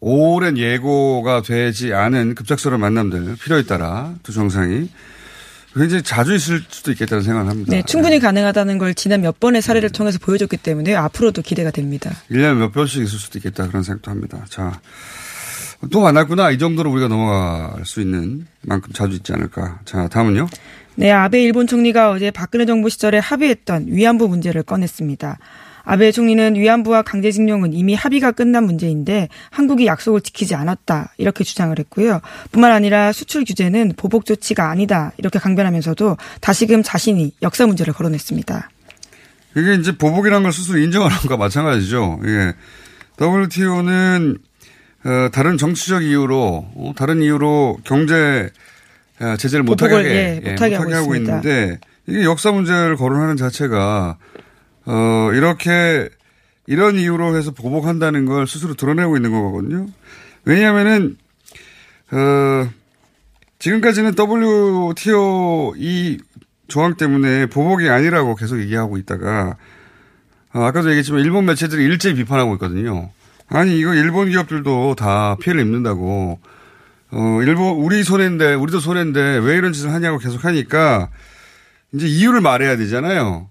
오랜 0.00 0.56
예고가 0.58 1.42
되지 1.42 1.92
않은 1.94 2.34
급작스러운 2.34 2.80
만남들 2.80 3.36
필요에 3.36 3.64
따라 3.64 4.14
두 4.22 4.32
정상이 4.32 4.88
굉장히 5.74 6.02
자주 6.02 6.34
있을 6.34 6.62
수도 6.68 6.90
있겠다는 6.90 7.22
생각을 7.22 7.48
합니다. 7.48 7.70
네, 7.70 7.82
충분히 7.82 8.18
가능하다는 8.18 8.78
걸 8.78 8.94
지난 8.94 9.20
몇 9.20 9.38
번의 9.38 9.62
사례를 9.62 9.90
통해서 9.90 10.18
보여줬기 10.18 10.56
때문에 10.56 10.94
앞으로도 10.96 11.42
기대가 11.42 11.70
됩니다. 11.70 12.10
1년에 12.30 12.56
몇 12.56 12.72
번씩 12.72 13.02
있을 13.02 13.18
수도 13.18 13.38
있겠다 13.38 13.68
그런 13.68 13.82
생각도 13.82 14.10
합니다. 14.10 14.44
자, 14.48 14.80
또 15.90 16.00
만났구나. 16.00 16.50
이 16.50 16.58
정도로 16.58 16.90
우리가 16.90 17.08
넘어갈 17.08 17.86
수 17.86 18.00
있는 18.00 18.46
만큼 18.62 18.92
자주 18.92 19.16
있지 19.16 19.32
않을까. 19.32 19.80
자, 19.84 20.08
다음은요. 20.08 20.48
네, 20.96 21.10
아베 21.10 21.42
일본 21.42 21.66
총리가 21.66 22.10
어제 22.10 22.30
박근혜 22.30 22.66
정부 22.66 22.88
시절에 22.88 23.18
합의했던 23.18 23.86
위안부 23.88 24.28
문제를 24.28 24.62
꺼냈습니다. 24.62 25.38
아베 25.82 26.12
총리는 26.12 26.56
위안부와 26.56 27.02
강제징용은 27.02 27.72
이미 27.72 27.94
합의가 27.94 28.32
끝난 28.32 28.64
문제인데 28.64 29.28
한국이 29.50 29.86
약속을 29.86 30.20
지키지 30.20 30.54
않았다 30.54 31.14
이렇게 31.16 31.42
주장을 31.42 31.76
했고요. 31.78 32.20
뿐만 32.52 32.72
아니라 32.72 33.12
수출 33.12 33.44
규제는 33.44 33.94
보복 33.96 34.26
조치가 34.26 34.70
아니다 34.70 35.12
이렇게 35.16 35.38
강변하면서도 35.38 36.16
다시금 36.40 36.82
자신이 36.82 37.32
역사 37.42 37.66
문제를 37.66 37.94
거론했습니다. 37.94 38.70
이게 39.56 39.74
이제 39.74 39.96
보복이라는 39.96 40.42
걸 40.42 40.52
스스로 40.52 40.78
인정하는 40.78 41.16
것과 41.18 41.36
마찬가지죠. 41.36 42.20
예. 42.24 42.52
WTO는 43.20 44.38
어, 45.04 45.28
다른 45.32 45.56
정치적 45.56 46.04
이유로 46.04 46.66
어, 46.74 46.92
다른 46.94 47.22
이유로 47.22 47.78
경제 47.84 48.14
어, 48.14 48.50
제재를 49.38 49.62
못하게 49.64 49.94
하게, 49.94 50.40
예, 50.44 50.50
못하게 50.50 50.74
하고 50.76 50.94
하고 50.94 51.14
있습니다. 51.14 51.36
있는데 51.36 51.80
이게 52.06 52.24
역사 52.24 52.52
문제를 52.52 52.96
거론하는 52.96 53.36
자체가 53.36 54.16
어, 54.86 55.30
이렇게 55.34 56.08
이런 56.66 56.96
이유로 56.96 57.36
해서 57.36 57.50
보복한다는 57.50 58.24
걸 58.24 58.46
스스로 58.46 58.74
드러내고 58.74 59.16
있는 59.16 59.30
거거든요. 59.30 59.86
왜냐하면은 60.44 61.16
어, 62.12 62.68
지금까지는 63.58 64.14
WTO 64.18 65.74
이 65.76 66.18
조항 66.68 66.94
때문에 66.94 67.46
보복이 67.46 67.88
아니라고 67.88 68.34
계속 68.36 68.60
얘기하고 68.60 68.96
있다가 68.96 69.56
어, 70.52 70.62
아까도 70.62 70.88
얘기했지만 70.90 71.20
일본 71.20 71.44
매체들이 71.44 71.84
일제히 71.84 72.14
비판하고 72.14 72.54
있거든요. 72.54 73.10
아니 73.48 73.78
이거 73.78 73.94
일본 73.94 74.30
기업들도 74.30 74.94
다 74.94 75.36
피해를 75.40 75.60
입는다고. 75.60 76.38
어 77.12 77.40
일본 77.42 77.76
우리 77.76 78.04
손해인데 78.04 78.54
우리도 78.54 78.80
손해인데 78.80 79.38
왜 79.38 79.56
이런 79.56 79.72
짓을 79.72 79.92
하냐고 79.92 80.18
계속 80.18 80.44
하니까 80.44 81.10
이제 81.92 82.06
이유를 82.06 82.40
말해야 82.40 82.76
되잖아요. 82.76 83.48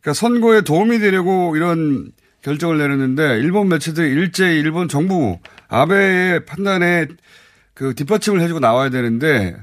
그러니까 0.00 0.14
선거에 0.14 0.60
도움이 0.60 0.98
되려고 0.98 1.56
이런 1.56 2.10
결정을 2.42 2.78
내렸는데 2.78 3.38
일본 3.38 3.68
매체들이 3.68 4.10
일제히 4.12 4.58
일본 4.60 4.88
정부 4.88 5.38
아베의 5.68 6.44
판단에 6.44 7.06
그 7.74 7.94
뒷받침을 7.94 8.40
해주고 8.40 8.60
나와야 8.60 8.90
되는데 8.90 9.56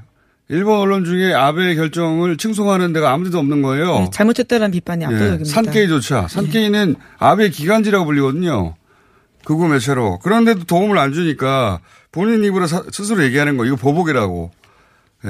일본 0.47 0.79
언론 0.79 1.05
중에 1.05 1.33
아베의 1.33 1.75
결정을 1.75 2.37
칭송하는 2.37 2.93
데가 2.93 3.11
아무 3.11 3.25
데도 3.25 3.39
없는 3.39 3.61
거예요. 3.61 3.99
네, 3.99 4.09
잘못했다는 4.11 4.71
비판이 4.71 5.03
예, 5.03 5.05
압도적입니다. 5.07 5.49
산케이조차. 5.49 6.27
산케이는 6.27 6.95
아베 7.17 7.49
기간지라고 7.49 8.05
불리거든요. 8.05 8.75
극우 9.45 9.67
매체로. 9.67 10.19
그런데도 10.19 10.65
도움을 10.65 10.97
안 10.97 11.13
주니까 11.13 11.79
본인 12.15 12.43
입으로 12.45 12.65
사- 12.65 12.83
스스로 12.91 13.21
얘기하는 13.23 13.57
거 13.57 13.65
이거 13.65 13.75
보복이라고. 13.75 14.51
예. 15.25 15.29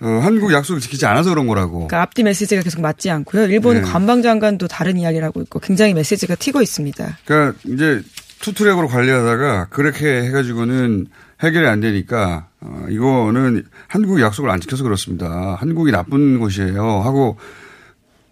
어, 0.00 0.06
한국 0.22 0.52
약속을 0.52 0.80
지키지 0.80 1.06
않아서 1.06 1.30
그런 1.30 1.46
거라고. 1.46 1.72
그러니까 1.86 2.02
앞뒤 2.02 2.22
메시지가 2.24 2.62
계속 2.62 2.80
맞지 2.80 3.10
않고요. 3.10 3.44
일본 3.46 3.76
네. 3.76 3.82
관방장관도 3.82 4.66
다른 4.68 4.96
이야기를 4.96 5.24
하고 5.24 5.40
있고 5.42 5.60
굉장히 5.60 5.94
메시지가 5.94 6.34
튀고 6.34 6.62
있습니다. 6.62 7.18
그러니까 7.24 7.58
이제 7.64 8.02
투트랙으로 8.40 8.88
관리하다가 8.88 9.66
그렇게 9.70 10.22
해가지고는 10.22 11.06
해결이 11.42 11.66
안 11.68 11.80
되니까 11.80 12.48
어, 12.60 12.86
이거는 12.90 13.64
한국이 13.86 14.20
약속을 14.22 14.50
안 14.50 14.60
지켜서 14.60 14.82
그렇습니다. 14.82 15.56
한국이 15.60 15.92
나쁜 15.92 16.38
곳이에요. 16.40 17.00
하고 17.02 17.38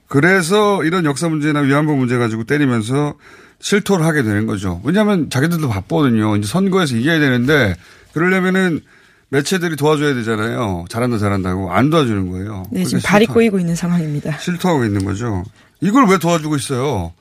그래서 0.08 0.84
이런 0.84 1.04
역사 1.04 1.28
문제나 1.28 1.60
위안부 1.60 1.94
문제 1.96 2.16
가지고 2.16 2.44
때리면서 2.44 3.14
실토를 3.60 4.04
하게 4.04 4.22
되는 4.22 4.46
거죠. 4.46 4.80
왜냐하면 4.84 5.30
자기들도 5.30 5.68
바쁘거든요. 5.68 6.36
이제 6.36 6.46
선거에서 6.46 6.96
이겨야 6.96 7.18
되는데 7.18 7.74
그러려면은 8.12 8.80
매체들이 9.28 9.76
도와줘야 9.76 10.14
되잖아요. 10.14 10.84
잘한다 10.88 11.18
잘한다고 11.18 11.72
안 11.72 11.90
도와주는 11.90 12.30
거예요. 12.30 12.64
네, 12.70 12.84
지금 12.84 12.98
그러니까 13.00 13.08
발이 13.08 13.24
실토- 13.26 13.34
꼬이고 13.34 13.58
있는 13.58 13.74
상황입니다. 13.74 14.38
실토하고 14.38 14.84
있는 14.84 15.04
거죠. 15.04 15.42
이걸 15.80 16.06
왜 16.08 16.18
도와주고 16.18 16.56
있어요? 16.56 17.12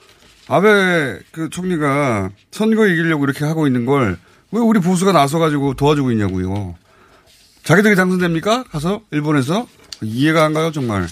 아베 0.47 1.19
그 1.31 1.49
총리가 1.49 2.29
선거 2.51 2.85
이기려고 2.85 3.23
이렇게 3.25 3.45
하고 3.45 3.65
있는 3.67 3.85
걸 3.85 4.17
왜 4.51 4.61
우리 4.61 4.79
보수가 4.79 5.11
나서가지고 5.11 5.73
도와주고 5.73 6.11
있냐고요. 6.11 6.75
자기들이 7.63 7.95
당선됩니까? 7.95 8.63
가서 8.71 9.01
일본에서 9.11 9.67
이해가 10.01 10.45
안 10.45 10.53
가요 10.53 10.71
정말. 10.71 11.07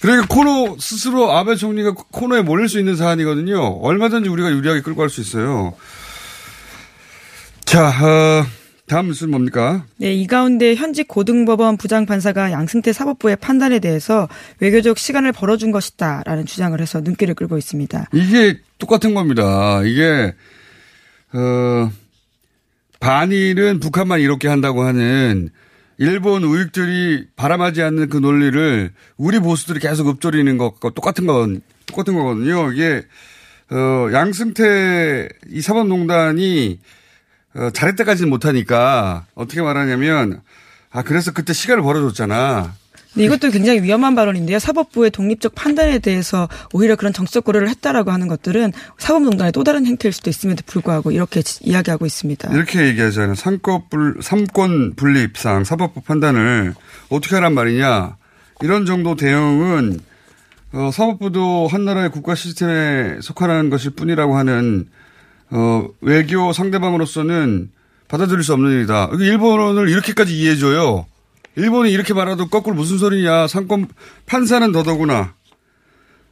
그러니까 0.00 0.26
코너 0.28 0.76
스스로 0.78 1.32
아베 1.32 1.56
총리가 1.56 1.92
코너에 2.12 2.42
몰릴 2.42 2.68
수 2.68 2.78
있는 2.78 2.96
사안이거든요. 2.96 3.60
얼마든지 3.82 4.28
우리가 4.28 4.50
유리하게 4.52 4.82
끌고 4.82 5.00
갈 5.00 5.08
수 5.10 5.20
있어요. 5.20 5.74
자, 7.64 7.88
어, 7.88 8.46
다음 8.86 9.08
뉴스는 9.08 9.30
뭡니까? 9.30 9.84
네, 9.98 10.14
이 10.14 10.26
가운데 10.26 10.74
현직 10.74 11.08
고등법원 11.08 11.76
부장판사가 11.76 12.52
양승태 12.52 12.92
사법부의 12.92 13.36
판단에 13.36 13.80
대해서 13.80 14.28
외교적 14.60 14.98
시간을 14.98 15.32
벌어준 15.32 15.72
것이다라는 15.72 16.46
주장을 16.46 16.80
해서 16.80 17.00
눈길을 17.00 17.34
끌고 17.34 17.58
있습니다. 17.58 18.08
이게 18.14 18.58
똑같은 18.78 19.12
겁니다. 19.14 19.82
이게 19.84 20.34
어 21.34 21.90
반일은 23.00 23.80
북한만 23.80 24.20
이렇게 24.20 24.48
한다고 24.48 24.82
하는 24.82 25.50
일본 25.98 26.44
우익들이 26.44 27.26
바람하지 27.34 27.82
않는 27.82 28.08
그 28.08 28.18
논리를 28.18 28.92
우리 29.16 29.40
보수들이 29.40 29.80
계속 29.80 30.08
읊조리는 30.08 30.56
것과 30.56 30.90
똑같은 30.90 31.26
건 31.26 31.60
똑같은 31.86 32.14
거거든요. 32.14 32.72
이게 32.72 33.02
어 33.70 34.08
양승태 34.12 35.28
이 35.50 35.60
사법농단이 35.60 36.78
어, 37.54 37.70
잘했다까지는 37.70 38.30
못하니까 38.30 39.26
어떻게 39.34 39.60
말하냐면 39.60 40.40
아 40.90 41.02
그래서 41.02 41.32
그때 41.32 41.52
시간을 41.52 41.82
벌어줬잖아. 41.82 42.74
근데 43.18 43.24
이것도 43.34 43.50
굉장히 43.50 43.82
위험한 43.82 44.14
발언인데요. 44.14 44.60
사법부의 44.60 45.10
독립적 45.10 45.56
판단에 45.56 45.98
대해서 45.98 46.48
오히려 46.72 46.94
그런 46.94 47.12
정치적 47.12 47.42
고려를 47.42 47.68
했다라고 47.68 48.12
하는 48.12 48.28
것들은 48.28 48.72
사법농단의 48.98 49.50
또 49.50 49.64
다른 49.64 49.86
행태일 49.86 50.12
수도 50.12 50.30
있음에도 50.30 50.62
불구하고 50.66 51.10
이렇게 51.10 51.42
지- 51.42 51.58
이야기하고 51.64 52.06
있습니다. 52.06 52.54
이렇게 52.54 52.86
얘기하잖아요. 52.86 53.34
삼권, 53.34 53.82
불, 53.90 54.18
삼권 54.22 54.94
분립상 54.94 55.64
사법부 55.64 56.02
판단을 56.02 56.74
어떻게 57.08 57.34
하란 57.34 57.54
말이냐. 57.54 58.16
이런 58.62 58.86
정도 58.86 59.16
대응은 59.16 59.98
어, 60.74 60.90
사법부도 60.92 61.66
한 61.66 61.84
나라의 61.84 62.10
국가 62.12 62.36
시스템에 62.36 63.18
속하는 63.20 63.68
것일 63.68 63.92
뿐이라고 63.96 64.36
하는 64.36 64.86
어, 65.50 65.88
외교 66.02 66.52
상대방으로서는 66.52 67.70
받아들일 68.06 68.44
수 68.44 68.52
없는 68.52 68.70
일이다. 68.72 69.10
일본을 69.18 69.88
이렇게까지 69.88 70.38
이해해줘요. 70.38 71.06
일본이 71.58 71.90
이렇게 71.90 72.14
말해도 72.14 72.48
거꾸로 72.48 72.76
무슨 72.76 72.98
소리냐. 72.98 73.48
상권, 73.48 73.88
판사는 74.26 74.70
더더구나. 74.72 75.34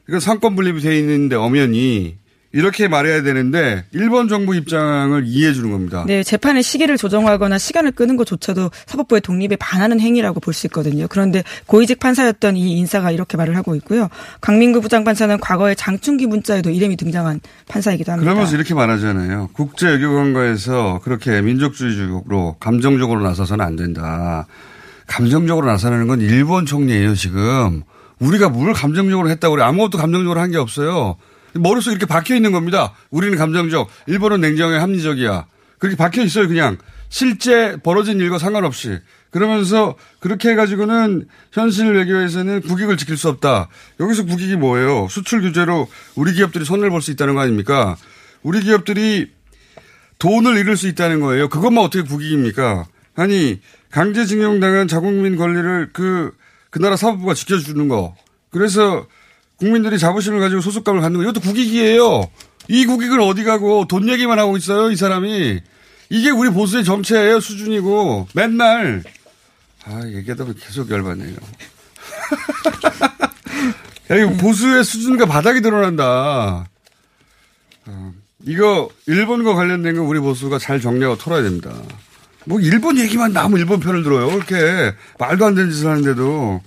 이거 0.09 0.21
상권 0.21 0.55
분립이 0.55 0.81
돼 0.81 0.97
있는데 1.01 1.35
엄연히 1.35 2.17
이렇게 2.53 2.87
말해야 2.89 3.23
되는데 3.23 3.85
일본 3.93 4.29
정부 4.29 4.55
입장을 4.55 5.21
이해해 5.27 5.53
주는 5.53 5.71
겁니다. 5.73 6.05
네, 6.07 6.23
재판의 6.23 6.63
시기를 6.63 6.97
조정하거나 6.97 7.59
시간을 7.59 7.91
끄는 7.91 8.17
것조차도 8.17 8.71
사법부의 8.87 9.21
독립에 9.21 9.57
반하는 9.57 10.01
행위라고 10.01 10.41
볼 10.41 10.55
수 10.55 10.67
있거든요. 10.69 11.07
그런데 11.09 11.43
고위직 11.67 11.99
판사였던 11.99 12.57
이 12.57 12.79
인사가 12.79 13.11
이렇게 13.11 13.37
말을 13.37 13.57
하고 13.57 13.75
있고요. 13.75 14.09
강민구 14.41 14.81
부장판사는 14.81 15.39
과거에 15.41 15.75
장충기 15.75 16.27
문자에도 16.29 16.71
이름이 16.71 16.97
등장한 16.97 17.41
판사이기도 17.69 18.13
합니다. 18.13 18.31
그러면서 18.31 18.55
이렇게 18.55 18.73
말하잖아요. 18.75 19.51
국제 19.53 19.89
외교관과에서 19.89 21.01
그렇게 21.03 21.43
민족주의적으로 21.43 22.57
감정적으로 22.61 23.21
나서서는 23.23 23.63
안 23.63 23.77
된다. 23.77 24.47
감정적으로 25.07 25.67
나서는 25.67 26.07
건 26.07 26.21
일본 26.21 26.67
총리예요 26.67 27.15
지금. 27.15 27.83
우리가 28.19 28.49
뭘 28.49 28.73
감정적으로 28.73 29.29
했다고 29.31 29.55
그래. 29.57 29.65
아무것도 29.65 29.99
감정적으로 29.99 30.41
한 30.41 30.51
게 30.51 30.57
없어요. 30.59 31.17
머릿속에 31.55 31.93
이렇게 31.93 32.07
박혀 32.07 32.35
있는 32.35 32.53
겁니다. 32.53 32.93
우리는 33.11 33.37
감정적, 33.39 33.89
일본은 34.07 34.41
냉정해 34.41 34.79
합리적이야. 34.79 35.47
그렇게 35.79 35.97
박혀 35.97 36.23
있어요 36.23 36.49
그냥. 36.49 36.79
실제 37.09 37.77
벌어진 37.83 38.19
일과 38.19 38.39
상관없이. 38.39 38.99
그러면서 39.31 39.95
그렇게 40.19 40.51
해가지고는 40.51 41.27
현실 41.53 41.93
외교에서는 41.95 42.63
국익을 42.63 42.97
지킬 42.97 43.17
수 43.17 43.29
없다. 43.29 43.69
여기서 44.01 44.25
국익이 44.25 44.57
뭐예요? 44.57 45.07
수출 45.09 45.41
규제로 45.43 45.89
우리 46.15 46.33
기업들이 46.33 46.65
손을 46.65 46.91
볼 46.91 47.01
수 47.01 47.11
있다는 47.11 47.35
거 47.35 47.41
아닙니까? 47.43 47.97
우리 48.43 48.61
기업들이 48.61 49.31
돈을 50.19 50.57
잃을 50.57 50.77
수 50.77 50.89
있다는 50.89 51.21
거예요. 51.21 51.49
그것만 51.49 51.85
어떻게 51.85 52.03
국익입니까? 52.03 52.87
아니 53.17 53.61
강제징용 53.91 54.61
당한 54.61 54.89
자국민 54.89 55.37
권리를 55.37 55.91
그, 55.93 56.33
그 56.71 56.79
나라 56.79 56.97
사법부가 56.97 57.35
지켜주는 57.35 57.89
거. 57.89 58.15
그래서 58.51 59.07
국민들이 59.57 59.99
자부심을 59.99 60.39
가지고 60.39 60.61
소속감을 60.61 61.01
갖는 61.01 61.19
거. 61.19 61.25
이것도 61.25 61.41
국익이에요. 61.41 62.29
이 62.69 62.85
국익을 62.85 63.21
어디 63.21 63.45
가고 63.45 63.87
돈 63.87 64.09
얘기만 64.09 64.39
하고 64.39 64.57
있어요. 64.57 64.91
이 64.91 64.97
사람이. 64.97 65.61
이게 66.11 66.31
우리 66.31 66.51
보수의 66.51 66.85
정체예요. 66.85 67.41
수준이고. 67.41 68.29
맨날. 68.35 69.03
아, 69.85 70.03
얘기하다 70.07 70.45
보면 70.45 70.61
계속 70.61 70.91
열받네요. 70.91 71.37
야, 74.11 74.17
이거 74.17 74.31
보수의 74.37 74.85
수준과 74.85 75.27
바닥이 75.27 75.63
드러난다. 75.63 76.69
어, 77.87 78.13
이거 78.45 78.91
일본과 79.07 79.55
관련된 79.55 79.97
거 79.97 80.03
우리 80.03 80.21
보수가 80.21 80.59
잘 80.59 80.81
정리하고 80.81 81.17
털어야 81.17 81.43
됩니다. 81.43 81.73
뭐 82.47 82.61
일본 82.61 82.99
얘기만 82.99 83.33
나면 83.33 83.59
일본 83.59 83.81
편을 83.81 84.03
들어요. 84.03 84.29
그렇게 84.29 84.95
말도 85.19 85.45
안 85.47 85.55
되는 85.55 85.71
짓을 85.71 85.89
하는데도 85.91 86.61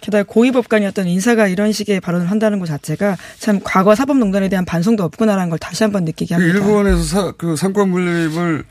게다가 0.00 0.24
고위법관이었던 0.28 1.06
인사가 1.08 1.48
이런 1.48 1.72
식의 1.72 2.00
발언을 2.00 2.30
한다는 2.30 2.58
것 2.60 2.66
자체가 2.66 3.16
참 3.38 3.60
과거 3.64 3.94
사법농단에 3.94 4.48
대한 4.48 4.64
반성도 4.64 5.02
없구나라는 5.04 5.48
걸 5.50 5.58
다시 5.58 5.82
한번 5.82 6.04
느끼게 6.04 6.36
그 6.36 6.42
합니다. 6.42 6.58
일본에서 6.58 7.02
사, 7.02 7.32
그 7.32 7.56
상권 7.56 7.90
분립을 7.90 8.64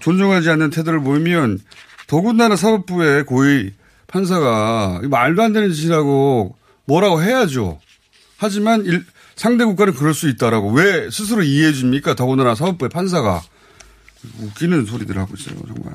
존중하지 0.00 0.50
않는 0.50 0.70
태도를 0.70 1.00
보이면 1.00 1.58
더군다나 2.06 2.54
사법부의 2.54 3.24
고위 3.24 3.72
판사가 4.06 5.00
말도 5.04 5.42
안 5.42 5.52
되는 5.52 5.72
짓이라고 5.72 6.54
뭐라고 6.84 7.22
해야죠. 7.22 7.80
하지만 8.36 8.84
일- 8.84 9.04
상대 9.34 9.64
국가는 9.64 9.94
그럴 9.94 10.14
수 10.14 10.28
있다라고 10.28 10.70
왜 10.72 11.08
스스로 11.10 11.42
이해해 11.42 11.72
줍니까? 11.72 12.14
더군다나 12.14 12.54
사법부의 12.54 12.88
판사가 12.90 13.40
웃기는 14.40 14.86
소리들 14.86 15.16
하고 15.18 15.34
있어요. 15.36 15.56
정말. 15.66 15.94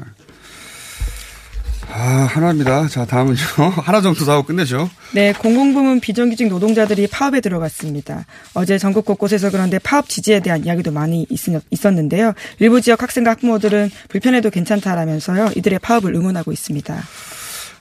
아, 1.90 2.28
하나입니다. 2.32 2.88
자, 2.88 3.06
다음은요. 3.06 3.38
하나 3.84 4.02
정도 4.02 4.26
다 4.26 4.34
하고 4.34 4.44
끝내죠. 4.44 4.90
네, 5.14 5.34
공공부문 5.34 6.00
비정규직 6.00 6.48
노동자들이 6.48 7.08
파업에 7.08 7.42
들어갔습니다. 7.42 8.26
어제 8.54 8.78
전국 8.78 9.06
곳곳에서 9.06 9.52
그런데 9.52 9.80
파업 9.80 10.10
지지에 10.10 10.40
대한 10.40 10.66
이야기도 10.66 10.92
많이 10.92 11.28
있, 11.30 11.40
있었는데요. 11.70 12.34
일부 12.60 12.82
지역 12.82 13.04
학생과 13.04 13.32
학부모들은 13.32 13.92
불편해도 14.10 14.50
괜찮다라면서요. 14.50 15.52
이들의 15.56 15.80
파업을 15.80 16.16
응원하고 16.16 16.52
있습니다. 16.52 17.04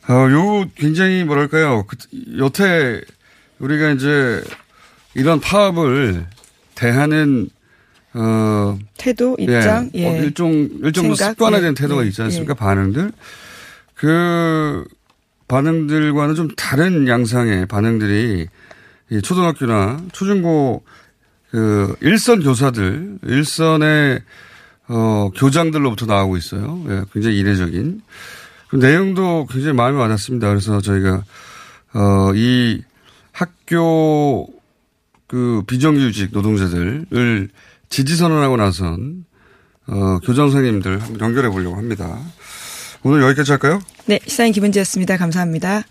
어, 0.09 0.13
요 0.13 0.69
굉장히 0.75 1.25
뭐랄까요. 1.25 1.87
그, 1.87 1.97
여태 2.39 3.01
우리가 3.61 3.91
이제 3.93 4.43
이런 5.15 5.41
파업을 5.41 6.27
대하는 6.75 7.49
어, 8.15 8.79
태도, 8.99 9.37
입장, 9.39 9.91
예. 9.95 10.07
어, 10.07 10.23
일종 10.23 10.69
일정도 10.83 11.15
생각, 11.15 11.33
습관화된 11.33 11.71
예, 11.71 11.75
태도가 11.75 12.05
예, 12.05 12.09
있지 12.09 12.21
않습니까? 12.23 12.55
반응들 12.55 13.13
그 13.95 14.85
반응들과는 15.49 16.35
좀 16.35 16.49
다른 16.57 17.09
양상의 17.09 17.67
반응들이 17.67 18.47
이 19.11 19.23
초등학교나 19.23 20.03
초중고 20.13 20.83
그 21.51 21.95
일선 22.01 22.43
교사들, 22.43 23.19
일선의 23.25 24.21
어, 24.89 25.31
교장들로부터 25.37 26.07
나오고 26.07 26.37
있어요. 26.37 26.83
예, 26.89 27.03
굉장히 27.13 27.39
이례적인. 27.39 28.03
그 28.69 28.77
내용도 28.77 29.47
굉장히 29.51 29.75
마음에 29.75 29.99
와닿습니다. 29.99 30.49
그래서 30.49 30.81
저희가 30.81 31.25
어, 31.95 32.33
이 32.35 32.83
학교 33.33 34.49
그 35.27 35.63
비정규직 35.67 36.31
노동자들을 36.33 37.49
지지 37.93 38.17
선언하고 38.17 38.57
나선 38.57 39.27
어, 39.87 40.19
교장 40.25 40.51
선생님들 40.51 41.03
한번 41.03 41.21
연결해 41.21 41.51
보려고 41.51 41.77
합니다. 41.77 42.19
오늘 43.03 43.23
여기까지 43.23 43.51
할까요? 43.51 43.81
네, 44.07 44.19
시사인 44.27 44.55
김은지였습니다. 44.55 45.19
감사합니다. 45.19 45.83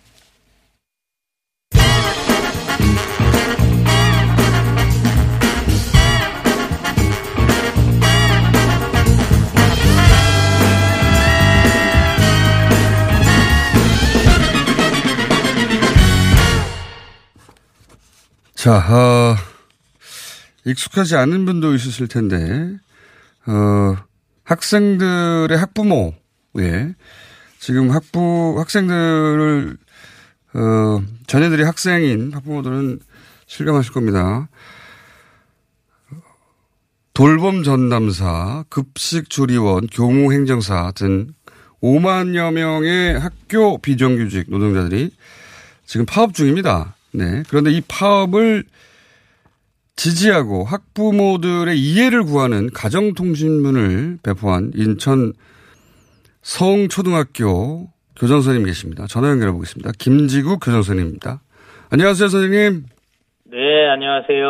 자, 18.56 18.78
어, 18.78 19.51
익숙하지 20.66 21.16
않은 21.16 21.46
분도 21.46 21.74
있으실 21.74 22.08
텐데, 22.08 22.78
어, 23.48 23.98
학생들의 24.44 25.58
학부모, 25.58 26.14
예. 26.60 26.94
지금 27.60 27.92
학부, 27.92 28.56
학생들을, 28.60 29.78
어, 30.54 31.04
자녀들이 31.28 31.64
학생인 31.64 32.34
학부모들은 32.34 33.00
실감하실 33.46 33.94
겁니다. 33.94 34.50
돌봄 37.14 37.64
전담사, 37.64 38.64
급식 38.70 39.30
조리원, 39.30 39.88
교무 39.88 40.34
행정사 40.34 40.92
등 40.96 41.34
5만여 41.82 42.54
명의 42.54 43.20
학교 43.20 43.78
비정규직 43.78 44.50
노동자들이 44.50 45.12
지금 45.86 46.06
파업 46.06 46.34
중입니다. 46.34 46.96
네. 47.12 47.44
그런데 47.50 47.72
이 47.72 47.82
파업을 47.82 48.64
지지하고 49.96 50.64
학부모들의 50.64 51.78
이해를 51.80 52.24
구하는 52.24 52.70
가정통신문을 52.72 54.20
배포한 54.24 54.72
인천 54.76 55.34
성초등학교 56.42 57.90
교장선생님 58.18 58.66
계십니다. 58.66 59.06
전화 59.08 59.30
연결해 59.30 59.52
보겠습니다. 59.54 59.92
김지국 59.98 60.60
교장선생님입니다. 60.60 61.42
안녕하세요, 61.90 62.28
선생님. 62.30 62.86
네, 63.46 63.88
안녕하세요. 63.90 64.48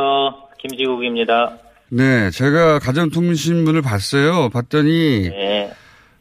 김지국입니다. 0.59 1.57
네, 1.89 2.29
제가 2.29 2.79
가정통신문을 2.79 3.81
봤어요. 3.81 4.49
봤더니 4.49 5.29
네, 5.29 5.73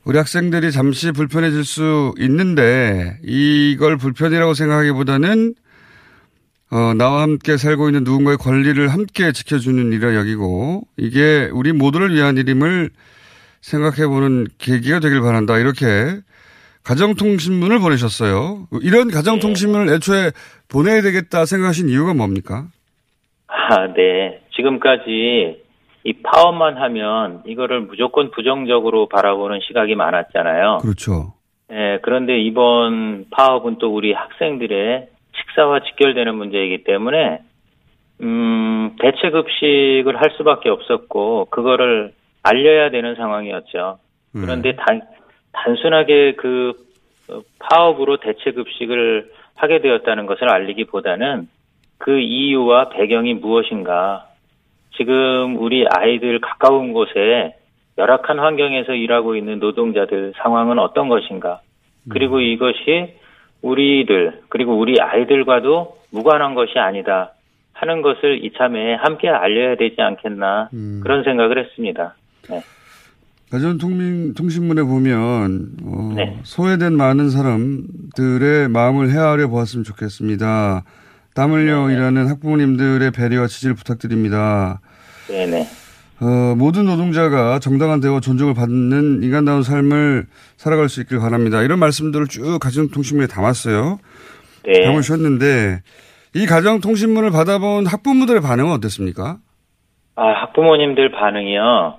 우리 0.05 0.17
학생들이 0.19 0.73
잠시 0.73 1.13
불편해질 1.13 1.65
수 1.65 2.15
있는데 2.19 3.19
이걸 3.23 3.97
불편이라고 3.97 4.55
생각하기보다는 4.55 5.55
어, 6.73 6.95
나와 6.95 7.23
함께 7.23 7.57
살고 7.57 7.89
있는 7.89 8.05
누군가의 8.05 8.37
권리를 8.37 8.87
함께 8.89 9.33
지켜주는 9.33 9.93
일이라 9.93 10.15
여기고 10.15 10.83
이게 10.97 11.51
우리 11.53 11.73
모두를 11.73 12.15
위한 12.15 12.37
일임을 12.37 12.91
생각해보는 13.61 14.47
계기가 14.59 15.01
되길 15.01 15.21
바란다. 15.21 15.59
이렇게 15.59 15.85
가정통신문을 16.85 17.81
보내셨어요. 17.81 18.69
이런 18.83 19.11
가정통신문을 19.11 19.93
애초에 19.95 20.31
보내야 20.71 21.03
되겠다 21.03 21.45
생각하신 21.45 21.89
이유가 21.89 22.15
뭡니까? 22.15 22.69
아, 23.49 23.93
네. 23.93 24.41
지금까지 24.57 25.63
이 26.05 26.13
파업만 26.23 26.79
하면 26.79 27.43
이거를 27.47 27.83
무조건 27.83 28.31
부정적으로 28.31 29.09
바라보는 29.09 29.59
시각이 29.67 29.95
많았잖아요. 29.97 30.79
그렇죠. 30.81 31.35
네, 31.69 31.99
그런데 32.03 32.41
이번 32.41 33.27
파업은 33.31 33.79
또 33.79 33.95
우리 33.95 34.13
학생들의 34.13 35.09
식사와 35.41 35.81
직결되는 35.81 36.35
문제이기 36.35 36.85
때문에 36.85 37.41
음, 38.23 38.97
대체 39.01 39.31
급식을 39.31 40.21
할 40.21 40.31
수밖에 40.37 40.69
없었고 40.69 41.47
그거를 41.51 42.13
알려야 42.43 42.91
되는 42.91 43.15
상황이었죠. 43.15 43.99
그런데 44.33 44.77
단 44.77 45.03
단순하게 45.53 46.35
그 46.37 46.73
어, 47.31 47.41
파업으로 47.59 48.19
대체 48.19 48.53
급식을 48.53 49.31
하게 49.55 49.81
되었다는 49.81 50.27
것을 50.27 50.49
알리기보다는 50.49 51.49
그 51.99 52.19
이유와 52.19 52.91
배경이 52.91 53.35
무엇인가. 53.35 54.27
지금 54.97 55.57
우리 55.59 55.87
아이들 55.87 56.41
가까운 56.41 56.93
곳에 56.93 57.55
열악한 57.99 58.39
환경에서 58.39 58.95
일하고 58.95 59.37
있는 59.37 59.61
노동자들 59.61 60.33
상황은 60.37 60.79
어떤 60.79 61.09
것인가. 61.09 61.61
그리고 62.09 62.41
이것이 62.41 63.15
우리들 63.63 64.41
그리고 64.49 64.79
우리 64.79 65.01
아이들과도 65.01 65.99
무관한 66.11 66.55
것이 66.55 66.79
아니다 66.79 67.33
하는 67.73 68.03
것을 68.03 68.45
이참에 68.45 68.95
함께 68.95 69.29
알려야 69.29 69.77
되지 69.77 69.97
않겠나 70.01 70.69
그런 71.03 71.25
생각을 71.25 71.65
했습니다. 71.65 72.15
네. 72.49 72.63
가정통신문에 73.51 74.83
보면 74.83 75.73
어, 75.85 76.13
네. 76.15 76.39
소외된 76.45 76.97
많은 76.97 77.31
사람들의 77.31 78.69
마음을 78.69 79.11
헤아려 79.11 79.49
보았으면 79.49 79.85
좋겠습니다. 79.85 80.85
땀 81.35 81.53
흘려 81.53 81.89
네. 81.89 81.95
일하는 81.95 82.29
학부모님들의 82.29 83.11
배려와 83.11 83.47
지지를 83.49 83.75
부탁드립니다. 83.75 84.81
네네. 85.29 85.67
어, 86.23 86.55
모든 86.55 86.85
노동자가 86.85 87.59
정당한 87.61 88.01
대우와 88.01 88.21
존중을 88.21 88.55
받는 88.55 89.23
인간다운 89.23 89.63
삶을 89.63 90.27
살아갈 90.57 90.89
수 90.89 91.01
있길 91.01 91.19
바랍니다. 91.19 91.63
이런 91.63 91.79
말씀들을 91.79 92.27
쭉 92.27 92.59
가정통신문에 92.59 93.27
담았어요. 93.27 93.99
네. 94.65 94.85
담으셨는데 94.85 95.81
이 96.35 96.47
가정통신문을 96.47 97.31
받아본 97.31 97.87
학부모들의 97.87 98.43
반응은 98.43 98.73
어땠습니까? 98.73 99.39
아, 100.17 100.27
학부모님들 100.27 101.11
반응이요. 101.13 101.95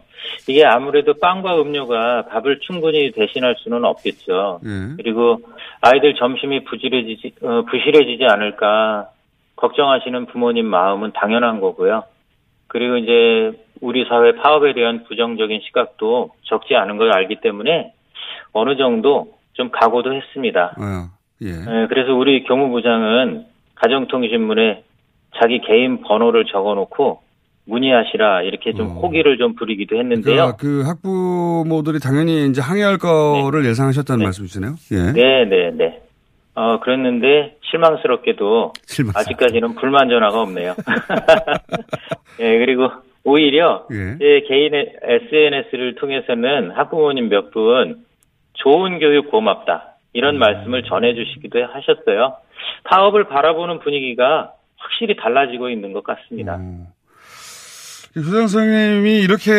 이게 0.48 0.66
아무래도 0.66 1.16
빵과 1.20 1.60
음료가 1.62 2.26
밥을 2.28 2.60
충분히 2.62 3.12
대신할 3.12 3.56
수는 3.60 3.84
없겠죠. 3.84 4.62
예. 4.64 4.96
그리고 4.98 5.42
아이들 5.82 6.16
점심이 6.16 6.64
부실해지지, 6.64 7.34
어, 7.42 7.64
부실해지지 7.70 8.24
않을까 8.26 9.10
걱정하시는 9.56 10.28
부모님 10.28 10.68
마음은 10.68 11.12
당연한 11.14 11.60
거고요. 11.60 12.04
그리고 12.68 12.98
이제 12.98 13.52
우리 13.82 14.06
사회 14.06 14.36
파업에 14.36 14.74
대한 14.74 15.04
부정적인 15.06 15.62
시각도 15.66 16.30
적지 16.44 16.76
않은 16.76 16.98
걸 16.98 17.12
알기 17.12 17.42
때문에 17.42 17.94
어느 18.54 18.78
정도 18.78 19.34
좀 19.54 19.70
각오도 19.72 20.14
했습니다. 20.14 20.76
아, 20.78 21.10
예. 21.42 21.48
예, 21.50 21.88
그래서 21.90 22.14
우리 22.14 22.44
교무부장은 22.44 23.46
가정통신문에 23.76 24.84
자기 25.38 25.60
개인 25.62 26.02
번호를 26.02 26.46
적어놓고 26.46 27.22
문의하시라 27.66 28.44
이렇게 28.44 28.74
좀 28.74 28.88
어. 28.88 28.94
호기를 29.00 29.38
좀 29.38 29.56
부리기도 29.56 29.98
했는데요. 29.98 30.56
그러니까 30.58 30.58
그 30.58 30.84
학부모들이 30.84 32.00
당연히 32.00 32.48
이제 32.48 32.62
항의할 32.62 32.98
거를 32.98 33.66
예상하셨다는 33.66 34.20
네. 34.20 34.26
말씀이시네요. 34.26 34.76
예. 34.92 35.12
네, 35.14 35.46
네, 35.46 35.72
네. 35.72 36.02
어, 36.54 36.80
그랬는데 36.82 37.58
실망스럽게도 37.72 38.74
실망. 38.86 39.14
아직까지는 39.16 39.76
불만 39.76 40.10
전화가 40.10 40.42
없네요. 40.42 40.76
예, 42.42 42.58
그리고 42.60 42.90
오히려 43.24 43.86
예. 43.92 44.18
제 44.18 44.46
개인의 44.48 44.96
SNS를 45.04 45.96
통해서는 45.96 46.72
학부모님 46.72 47.30
몇 47.30 47.52
분 47.52 48.06
좋은 48.54 49.00
교육 49.00 49.30
고맙다 49.32 49.96
이런 50.14 50.38
말씀을 50.38 50.84
전해주시기도 50.84 51.60
하셨어요. 51.66 52.36
파업을 52.84 53.26
바라보는 53.26 53.80
분위기가 53.80 54.54
확실히 54.78 55.16
달라지고 55.16 55.70
있는 55.70 55.94
것 55.94 56.04
같습니다. 56.04 56.58
어. 56.60 56.88
교장 58.14 58.48
선생님이 58.48 59.22
이렇게 59.22 59.52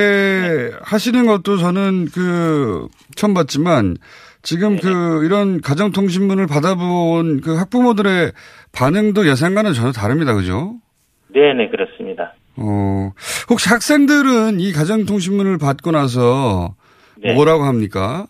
하시는 0.83 1.27
것도 1.27 1.57
저는 1.57 2.07
그 2.15 2.87
처음 3.17 3.33
봤지만 3.33 3.97
지금 4.43 4.77
그 4.79 5.25
이런 5.25 5.63
가정통신문을 5.63 6.47
받아본 6.49 7.41
그 7.41 7.57
학부모들의 7.57 8.33
반응도 8.73 9.27
예상과는 9.27 9.73
전혀 9.73 9.93
다릅니다. 9.93 10.35
그죠? 10.35 10.75
네, 11.29 11.55
네 11.55 11.69
그렇습니다. 11.71 12.35
어, 12.59 13.11
혹시 13.51 13.69
학생들은 13.71 14.61
이 14.61 14.73
가정통신문을 14.73 15.59
받고 15.59 15.91
나서 15.91 16.75
네. 17.19 17.35
뭐라고 17.35 17.65
합니까? 17.65 18.27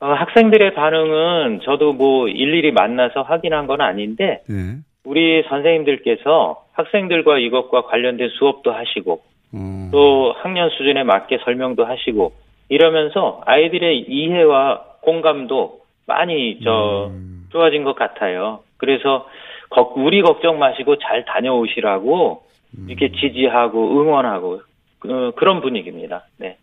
어, 0.00 0.06
학생들의 0.12 0.74
반응은 0.74 1.60
저도 1.64 1.92
뭐 1.92 2.28
일일이 2.28 2.72
만나서 2.72 3.22
확인한 3.22 3.66
건 3.66 3.80
아닌데 3.80 4.42
예. 4.50 4.76
우리 5.04 5.42
선생님들께서 5.48 6.64
학생들과 6.72 7.38
이것과 7.38 7.82
관련된 7.82 8.28
수업도 8.38 8.72
하시고 8.72 9.22
어, 9.54 9.88
또 9.90 10.34
학년 10.38 10.70
수준에 10.70 11.02
맞게 11.02 11.38
설명도 11.44 11.84
하시고 11.84 12.32
이러면서 12.68 13.40
아이들의 13.46 14.06
이해와 14.08 14.82
공감도 15.00 15.80
많이 16.06 16.60
저 16.62 17.10
좋아진 17.50 17.82
것 17.84 17.96
같아요. 17.96 18.60
그래서 18.76 19.26
걱- 19.70 19.96
우리 19.96 20.22
걱정 20.22 20.58
마시고 20.58 20.96
잘 20.98 21.24
다녀오시라고 21.24 22.42
이렇게 22.86 23.10
지지하고 23.12 24.00
응원하고 24.00 24.62
그, 24.98 25.32
그런 25.36 25.60
분위기입니다. 25.60 26.26
네. 26.38 26.58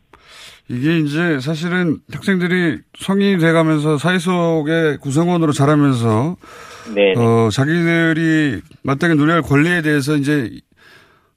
이게 0.69 0.97
이제 0.97 1.39
사실은 1.39 1.97
학생들이 2.11 2.79
성인이 2.97 3.37
돼가면서 3.37 3.97
사회 3.97 4.17
속의 4.17 4.97
구성원으로 4.97 5.51
자라면서 5.51 6.35
네. 6.95 7.13
어, 7.17 7.49
자기들이 7.49 8.61
마땅히 8.83 9.15
누려야 9.15 9.35
할 9.35 9.41
권리에 9.41 9.81
대해서 9.81 10.15
이제 10.15 10.49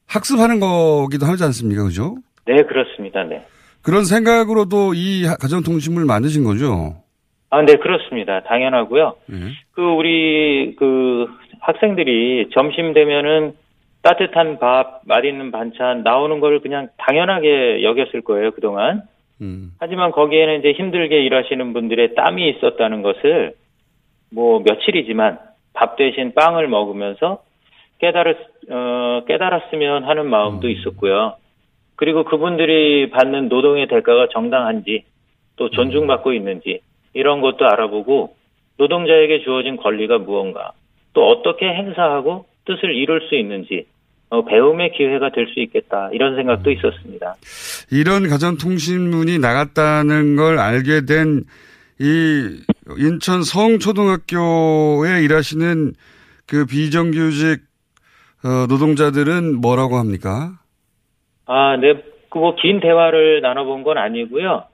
학습하는 0.07 0.61
거기도 0.61 1.26
하지 1.26 1.44
않습니까? 1.44 1.85
그죠? 1.85 2.16
네, 2.46 2.62
그렇습니다. 2.62 3.24
네. 3.24 3.46
그런 3.83 4.04
생각으로도 4.04 4.94
이 4.94 5.24
가정통신문을 5.40 6.07
만드신 6.07 6.44
거죠? 6.44 6.96
아, 7.50 7.62
네, 7.62 7.76
그렇습니다. 7.76 8.42
당연하고요. 8.44 9.16
예. 9.33 9.35
그 9.72 9.83
우리 9.83 10.74
그 10.76 11.26
학생들이 11.61 12.50
점심 12.52 12.92
되면은 12.92 13.54
따뜻한 14.02 14.58
밥, 14.58 15.00
맛있는 15.04 15.50
반찬 15.50 16.02
나오는 16.02 16.40
걸 16.40 16.61
그냥 16.61 16.88
당연하게 16.98 17.82
여겼을 17.82 18.22
거예요, 18.22 18.52
그동안. 18.52 19.02
음. 19.40 19.72
하지만 19.78 20.11
거기에는 20.12 20.61
이제 20.61 20.72
힘들게 20.72 21.20
일하시는 21.24 21.72
분들의 21.72 22.14
땀이 22.14 22.48
있었다는 22.50 23.02
것을 23.02 23.54
뭐 24.32 24.61
며칠이지만 24.61 25.38
밥 25.74 25.96
대신 25.96 26.34
빵을 26.34 26.68
먹으면서 26.68 27.42
깨달았, 27.98 28.37
어, 28.70 29.24
깨달았으면 29.26 30.04
하는 30.04 30.28
마음도 30.28 30.68
있었고요. 30.68 31.34
그리고 31.96 32.24
그분들이 32.24 33.11
받는 33.11 33.48
노동의 33.48 33.88
대가가 33.88 34.28
정당한지 34.32 35.04
또 35.56 35.70
존중받고 35.70 36.32
있는지 36.32 36.80
이런 37.12 37.40
것도 37.40 37.66
알아보고 37.66 38.37
노동자에게 38.76 39.42
주어진 39.42 39.76
권리가 39.76 40.18
무언가 40.18 40.72
또 41.12 41.28
어떻게 41.28 41.66
행사하고 41.66 42.44
뜻을 42.68 42.94
이룰 42.94 43.20
수 43.28 43.35
있는지 43.35 43.87
어, 44.31 44.44
배움의 44.44 44.92
기회가 44.92 45.33
될 45.33 45.48
수 45.48 45.59
있겠다 45.61 46.11
이런 46.12 46.37
생각도 46.37 46.70
있었습니다. 46.70 47.35
이런 47.90 48.28
가정통신문이 48.28 49.38
나갔다는 49.40 50.37
걸 50.37 50.59
알게 50.61 51.07
된 51.07 51.44
이 52.00 52.62
인천 52.98 53.42
성초등학교에 53.42 55.20
일하시는 55.24 55.94
그 56.46 56.64
비정규직 56.66 57.61
어, 58.44 58.66
노동자들은 58.68 59.61
뭐라고 59.61 59.96
합니까? 59.96 60.52
아, 61.46 61.76
네. 61.76 62.00
그뭐긴 62.31 62.78
대화를 62.81 63.40
나눠본 63.40 63.83
건 63.83 63.98
아니고요. 63.98 64.64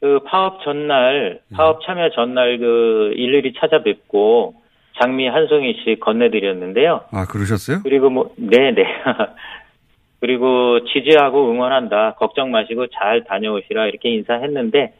그 0.00 0.20
파업 0.26 0.62
전날, 0.64 1.40
파업 1.54 1.82
참여 1.84 2.10
전날 2.10 2.58
그 2.58 3.12
일일이 3.14 3.52
찾아뵙고 3.58 4.54
장미 5.00 5.28
한 5.28 5.46
송이씩 5.46 6.00
건네드렸는데요. 6.00 7.02
아 7.12 7.26
그러셨어요? 7.26 7.80
그리고 7.82 8.10
뭐, 8.10 8.34
네네. 8.36 8.82
그리고 10.20 10.84
지지하고 10.86 11.50
응원한다. 11.50 12.14
걱정 12.14 12.50
마시고 12.50 12.86
잘 12.88 13.24
다녀오시라. 13.24 13.86
이렇게 13.86 14.10
인사했는데 14.10 14.94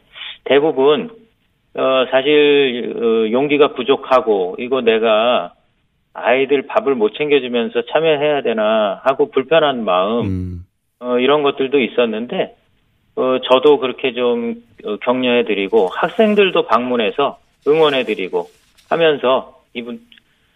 대부분, 0.45 1.09
어, 1.75 2.05
사실, 2.11 2.93
어, 2.95 3.31
용기가 3.31 3.73
부족하고 3.73 4.55
이거 4.59 4.81
내가 4.81 5.53
아이들 6.13 6.63
밥을 6.67 6.95
못 6.95 7.13
챙겨주면서 7.15 7.83
참여해야 7.91 8.41
되나 8.41 9.01
하고 9.03 9.29
불편한 9.29 9.83
마음, 9.83 10.25
음. 10.25 10.65
어, 10.99 11.19
이런 11.19 11.43
것들도 11.43 11.79
있었는데, 11.79 12.55
어, 13.15 13.37
저도 13.51 13.79
그렇게 13.79 14.13
좀 14.13 14.55
어, 14.85 14.97
격려해드리고, 14.97 15.89
학생들도 15.91 16.65
방문해서 16.67 17.39
응원해드리고 17.67 18.47
하면서 18.89 19.56
이분, 19.77 20.01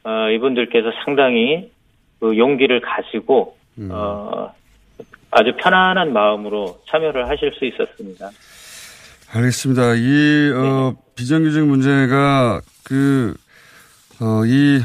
어, 0.04 0.30
이분들께서 0.30 0.92
상당히 1.06 1.72
그 2.20 2.38
용기를 2.38 2.82
가지고, 2.82 3.58
어, 3.90 4.54
아주 5.32 5.54
편안한 5.58 6.12
마음으로 6.14 6.80
참여를 6.88 7.30
하실 7.30 7.54
수 7.54 7.66
있었습니다. 7.66 8.30
알겠습니다. 9.34 9.96
이, 9.96 10.52
어, 10.54 10.96
비정규직 11.16 11.66
문제가 11.66 12.60
그, 12.84 13.34
어, 14.20 14.46
이 14.46 14.82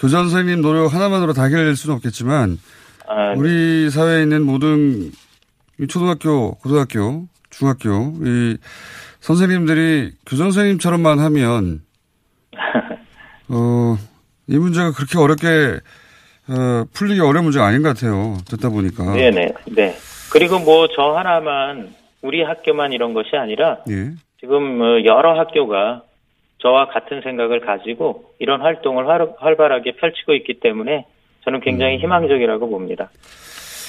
교장 0.00 0.28
선생님 0.28 0.60
노력 0.62 0.92
하나만으로 0.92 1.32
다 1.32 1.44
해결될 1.44 1.76
수는 1.76 1.96
없겠지만 1.96 2.58
아, 3.06 3.32
네. 3.32 3.38
우리 3.38 3.90
사회에 3.90 4.22
있는 4.22 4.42
모든 4.44 5.12
이 5.80 5.86
초등학교, 5.86 6.54
고등학교, 6.56 7.26
중학교, 7.50 8.14
이 8.22 8.56
선생님들이 9.20 10.12
교장 10.26 10.50
선생님처럼만 10.50 11.18
하면, 11.20 11.82
어, 13.48 13.96
이 14.46 14.56
문제가 14.58 14.92
그렇게 14.92 15.18
어렵게, 15.18 15.80
어, 16.48 16.84
풀리기 16.92 17.20
어려운 17.20 17.44
문제가 17.44 17.66
아닌 17.66 17.82
것 17.82 17.88
같아요. 17.94 18.36
듣다 18.48 18.68
보니까. 18.70 19.12
네네, 19.14 19.54
네. 19.72 19.96
그리고 20.32 20.58
뭐 20.58 20.88
저 20.94 21.12
하나만, 21.16 21.94
우리 22.22 22.42
학교만 22.42 22.92
이런 22.92 23.12
것이 23.14 23.36
아니라, 23.36 23.78
예. 23.90 24.12
지금 24.40 24.80
어, 24.80 25.04
여러 25.04 25.38
학교가 25.38 26.02
저와 26.58 26.88
같은 26.88 27.20
생각을 27.22 27.60
가지고 27.60 28.32
이런 28.38 28.60
활동을 28.62 29.06
활, 29.08 29.28
활발하게 29.38 29.96
펼치고 29.96 30.34
있기 30.34 30.60
때문에 30.60 31.06
저는 31.44 31.60
굉장히 31.60 31.98
희망적이라고 31.98 32.70
봅니다. 32.70 33.10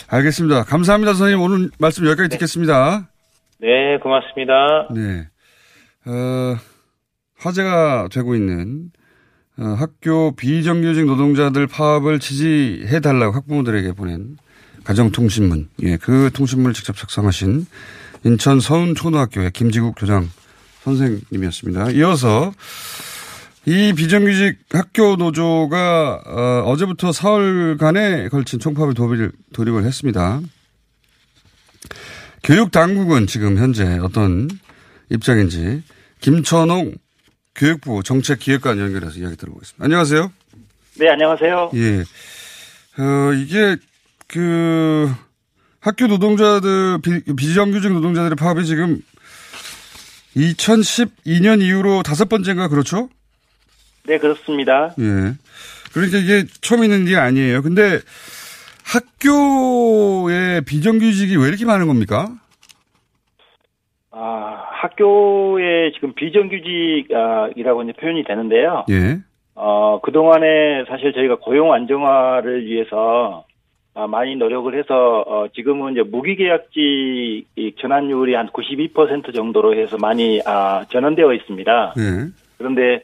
알겠습니다. 0.10 0.63
감사합니다, 0.63 1.13
선생님. 1.13 1.41
오늘 1.44 1.70
말씀 1.80 2.06
여기까지 2.06 2.30
듣겠습니다. 2.30 3.08
네, 3.60 3.98
고맙습니다. 4.00 4.88
네. 4.94 5.28
어, 6.06 6.58
화제가 7.39 8.10
되고 8.12 8.36
있는 8.36 8.91
어, 9.00 9.05
학교 9.58 10.36
비정규직 10.36 11.06
노동자들 11.06 11.68
파업을 11.68 12.20
지지해 12.20 13.00
달라고 13.00 13.34
학부모들에게 13.36 13.94
보낸 13.94 14.38
가정통신문. 14.84 15.70
예, 15.84 15.98
그 15.98 16.30
통신문을 16.34 16.74
직접 16.74 16.96
작성하신 16.96 17.65
인천 18.24 18.60
서운초등학교의 18.60 19.52
김지국 19.52 19.96
교장 19.98 20.30
선생님이었습니다. 20.84 21.91
이어서 21.91 22.54
이 23.65 23.94
비정규직 23.94 24.60
학교 24.70 25.15
노조가 25.15 26.22
어, 26.26 26.63
어제부터 26.70 27.12
사흘간에 27.12 28.30
걸친 28.30 28.60
총파업을 28.60 28.94
도입을, 28.94 29.32
돌입을 29.54 29.86
했습니다. 29.86 30.41
교육 32.44 32.72
당국은 32.72 33.26
지금 33.26 33.58
현재 33.58 33.98
어떤 33.98 34.50
입장인지 35.10 35.82
김천홍 36.22 36.94
교육부 37.56 38.04
정책기획관 38.04 38.80
연결해서 38.80 39.20
이야기 39.20 39.36
들어보겠습니다. 39.38 39.84
안녕하세요. 39.84 40.32
네, 41.00 41.10
안녕하세요. 41.10 41.72
예. 41.76 42.00
어, 43.02 43.34
이게 43.34 43.78
그 44.28 45.12
학교 45.80 46.08
노동자들 46.08 47.00
비, 47.02 47.24
비정규직 47.36 47.91
노동자들의 47.94 48.36
파업이 48.36 48.65
지금 48.65 49.02
2012년 50.36 51.62
이후로 51.62 52.04
다섯 52.04 52.28
번째인가 52.28 52.68
그렇죠? 52.68 53.10
네, 54.06 54.18
그렇습니다. 54.18 54.94
예. 55.00 55.34
그러니까 55.94 56.18
이게 56.18 56.46
처음 56.62 56.84
있는 56.84 57.06
게 57.06 57.15
아니에요. 57.15 57.62
근데 57.62 58.02
학교에 58.84 60.62
비정규직이 60.62 61.38
왜 61.38 61.48
이렇게 61.48 61.65
많은 61.65 61.88
겁니까? 61.88 62.36
아, 64.17 64.63
학교에 64.69 65.91
지금 65.91 66.13
비정규직이라고 66.13 67.84
이제 67.84 67.91
표현이 67.99 68.23
되는데요. 68.23 68.86
예. 68.89 69.17
어, 69.56 69.99
그동안에 70.01 70.86
사실 70.88 71.12
저희가 71.12 71.36
고용 71.36 71.73
안정화를 71.73 72.65
위해서 72.65 73.43
아, 73.93 74.08
많이 74.08 74.38
노력을 74.38 74.73
해서 74.78 75.23
어, 75.28 75.47
지금은 75.54 75.93
이제 75.93 76.04
무기계약직 76.04 76.78
이 76.78 77.75
전환율이 77.78 78.36
한 78.36 78.47
92% 78.47 79.36
정도로 79.36 79.75
해서 79.75 79.97
많이 79.99 80.41
아, 80.45 80.86
전환되어 80.89 81.34
있습니다. 81.34 81.93
예. 81.97 82.32
그런데 82.58 83.01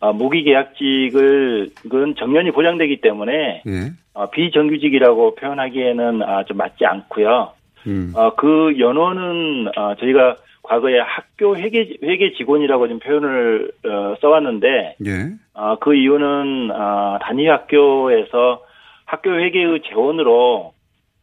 어, 0.00 0.14
무기계약직을 0.14 1.70
은 1.92 2.14
정년이 2.16 2.52
보장되기 2.52 3.02
때문에 3.02 3.62
예. 3.66 3.92
어, 4.14 4.30
비정규직이라고 4.30 5.34
표현하기에는 5.34 6.22
아, 6.22 6.44
좀 6.44 6.56
맞지 6.56 6.86
않고요. 6.86 7.52
음. 7.86 8.12
어, 8.14 8.34
그 8.34 8.78
연원은 8.78 9.68
어, 9.76 9.94
저희가 9.96 10.36
과거에 10.64 10.98
학교 10.98 11.56
회계 11.56 11.96
회계 12.02 12.32
직원이라고 12.36 12.88
좀 12.88 12.98
표현을 12.98 13.70
어, 13.84 14.14
써왔는데 14.20 14.96
예. 15.06 15.30
어, 15.52 15.76
그 15.78 15.94
이유는 15.94 16.70
어, 16.72 17.18
단위 17.22 17.46
학교에서 17.46 18.62
학교 19.04 19.30
회계의 19.30 19.82
재원으로 19.88 20.72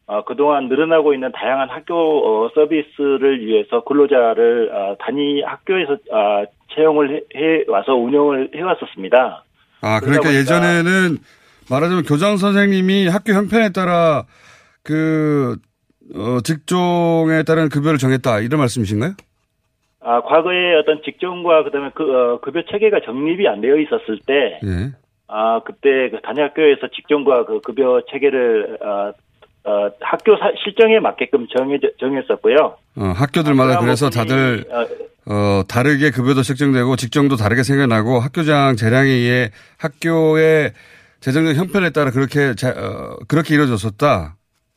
어, 0.06 0.24
그동안 0.24 0.68
늘어나고 0.68 1.14
있는 1.14 1.32
다양한 1.32 1.70
학교 1.70 1.94
어, 1.94 2.50
서비스를 2.54 3.44
위해서 3.44 3.82
근로자를 3.84 4.70
어, 4.72 4.96
단위 5.00 5.42
학교에서 5.42 5.94
어, 6.10 6.44
채용을 6.74 7.22
해, 7.34 7.40
해 7.40 7.64
와서 7.68 7.94
운영을 7.94 8.50
해왔었습니다. 8.54 9.44
아, 9.80 10.00
그러니까 10.00 10.32
예전에는 10.32 11.18
말하자면 11.68 12.04
교장 12.04 12.36
선생님이 12.36 13.08
학교 13.08 13.32
형편에 13.32 13.70
따라 13.70 14.24
그, 14.84 15.56
어, 16.14 16.40
직종에 16.42 17.42
따른 17.44 17.68
급여를 17.68 17.98
정했다. 17.98 18.40
이런 18.40 18.58
말씀이신가요? 18.60 19.14
아, 20.04 20.20
과거에 20.22 20.74
어떤 20.74 21.00
직종과 21.04 21.64
그다음에 21.64 21.90
그 21.94 22.02
어, 22.02 22.40
급여 22.40 22.62
체계가 22.70 23.00
정립이 23.04 23.46
안 23.48 23.60
되어 23.60 23.76
있었을 23.76 24.18
때 24.26 24.58
예. 24.64 24.90
아, 25.28 25.60
그때 25.64 26.10
그 26.10 26.20
단위학교에서 26.22 26.88
직종과 26.94 27.46
그 27.46 27.60
급여 27.60 28.02
체계를 28.10 28.78
어, 28.82 29.12
어, 29.64 29.90
학교 30.00 30.36
사- 30.36 30.52
실정에 30.64 30.98
맞게끔 30.98 31.46
정해 31.56 31.78
정했었고요. 32.00 32.76
어, 32.96 33.04
학교들마다 33.14 33.78
그래서 33.78 34.10
다들 34.10 34.64
어, 34.70 35.32
어, 35.32 35.62
다르게 35.68 36.10
급여도 36.10 36.42
책정되고 36.42 36.96
직종도 36.96 37.36
다르게 37.36 37.62
생겨나고 37.62 38.18
학교장 38.18 38.74
재량에 38.74 39.08
의해 39.08 39.50
학교의 39.78 40.72
재정적 41.20 41.54
형편에 41.54 41.90
따라 41.90 42.10
그렇게 42.10 42.54
자, 42.56 42.70
어, 42.70 43.16
그렇게 43.28 43.54
이루어졌었다. 43.54 44.34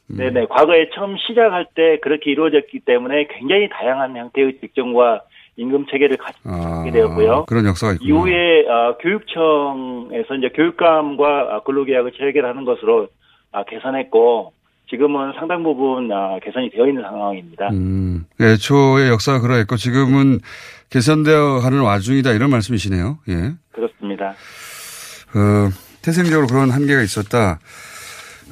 네네. 0.07 0.47
과거에 0.49 0.89
처음 0.93 1.17
시작할 1.17 1.67
때 1.75 1.99
그렇게 2.01 2.31
이루어졌기 2.31 2.81
때문에 2.81 3.27
굉장히 3.27 3.69
다양한 3.69 4.15
형태의 4.15 4.59
직종과 4.59 5.21
임금 5.57 5.85
체계를 5.89 6.17
가지게 6.17 6.49
아, 6.49 6.83
되었고요. 6.91 7.45
그런 7.45 7.65
역사가 7.65 7.93
있군요. 7.93 8.09
이후에 8.09 8.67
어, 8.67 8.97
교육청에서 8.97 10.35
이제 10.35 10.49
교육감과 10.53 11.55
어, 11.55 11.63
근로계약을 11.63 12.11
체결하는 12.11 12.65
것으로 12.65 13.07
아, 13.51 13.63
개선했고 13.63 14.53
지금은 14.89 15.33
상당 15.39 15.63
부분 15.63 16.11
아, 16.11 16.37
개선이 16.43 16.69
되어 16.71 16.87
있는 16.87 17.01
상황입니다. 17.03 17.69
음, 17.69 18.25
애초에 18.39 19.07
역사가 19.09 19.39
그러했고 19.39 19.77
지금은 19.77 20.39
개선되어 20.91 21.59
가는 21.61 21.79
와중이다 21.81 22.33
이런 22.33 22.49
말씀이시네요. 22.51 23.19
예. 23.29 23.53
그렇습니다. 23.71 24.35
어, 25.35 25.69
태생적으로 26.03 26.47
그런 26.47 26.69
한계가 26.69 27.01
있었다. 27.01 27.59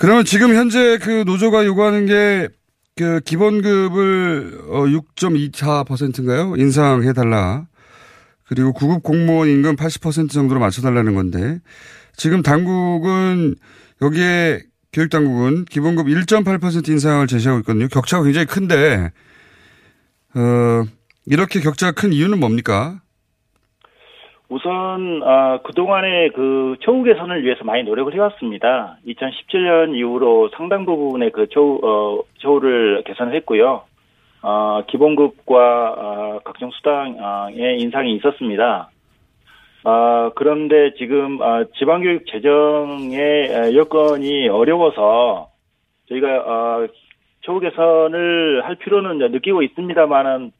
그러면 0.04 0.26
지금 0.26 0.54
현재 0.54 0.98
그 1.00 1.24
노조가 1.26 1.66
요구하는 1.66 2.06
게 2.06 2.50
그 2.96 3.22
기본급을 3.22 4.62
어 4.70 4.84
6.24%인가요? 4.84 6.56
인상해 6.58 7.14
달라. 7.14 7.68
그리고 8.46 8.74
구급 8.74 9.02
공무원 9.02 9.50
임금 9.50 9.76
80% 9.76 10.30
정도로 10.30 10.60
맞춰 10.60 10.82
달라는 10.82 11.16
건데 11.16 11.60
지금 12.16 12.44
당국은 12.44 13.56
여기에 14.02 14.64
교육 14.92 15.10
당국은 15.10 15.66
기본급 15.66 16.06
1.8% 16.06 16.88
인상을 16.88 17.26
제시하고 17.26 17.62
있거든요. 17.62 17.88
격차가 17.88 18.24
굉장히 18.24 18.46
큰데 18.46 19.12
어 20.36 20.84
이렇게 21.26 21.62
격차가 21.62 21.94
큰 21.94 22.14
이유는 22.14 22.40
뭡니까? 22.40 23.02
우선 24.54 25.24
아, 25.24 25.58
그동안의 25.64 26.30
그 26.30 26.76
처우 26.82 27.02
개선을 27.02 27.44
위해서 27.44 27.64
많이 27.64 27.82
노력을 27.82 28.14
해왔습니다. 28.14 28.98
2017년 29.08 29.96
이후로 29.96 30.50
상당 30.50 30.86
부분의 30.86 31.32
그 31.32 31.48
처우, 31.50 31.80
어, 31.84 32.22
처우를 32.38 33.02
개선을 33.04 33.34
했고요. 33.38 33.82
어, 34.44 34.84
기본급과 34.86 35.96
어, 35.98 36.40
각종 36.44 36.70
수당의 36.70 37.80
인상이 37.80 38.14
있었습니다. 38.18 38.92
아, 39.86 40.32
그런데 40.36 40.94
지금 41.00 41.42
아, 41.42 41.64
지방교육 41.80 42.28
재정의 42.28 43.76
여건이 43.76 44.50
어려워서 44.50 45.50
저희가 46.10 46.28
아, 46.28 46.88
처우 47.42 47.60
개선을 47.60 48.62
할 48.64 48.76
필요는 48.76 49.32
느끼고 49.32 49.64
있습니다만은 49.64 50.52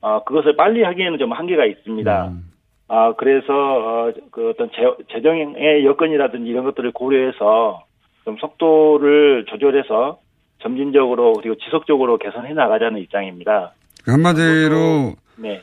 아, 0.00 0.20
그것을 0.26 0.54
빨리 0.54 0.84
하기에는 0.84 1.18
좀 1.18 1.32
한계가 1.32 1.64
있습니다. 1.64 2.28
음. 2.28 2.51
아, 2.94 3.14
그래서, 3.16 3.46
어, 3.54 4.12
그 4.30 4.50
어떤 4.50 4.68
재, 4.72 4.82
재정의 5.14 5.82
여건이라든지 5.86 6.50
이런 6.50 6.62
것들을 6.64 6.92
고려해서 6.92 7.86
좀 8.26 8.36
속도를 8.36 9.46
조절해서 9.48 10.18
점진적으로 10.58 11.32
그리고 11.32 11.56
지속적으로 11.56 12.18
개선해 12.18 12.52
나가자는 12.52 13.00
입장입니다. 13.00 13.72
한마디로 14.04 15.14
네. 15.38 15.62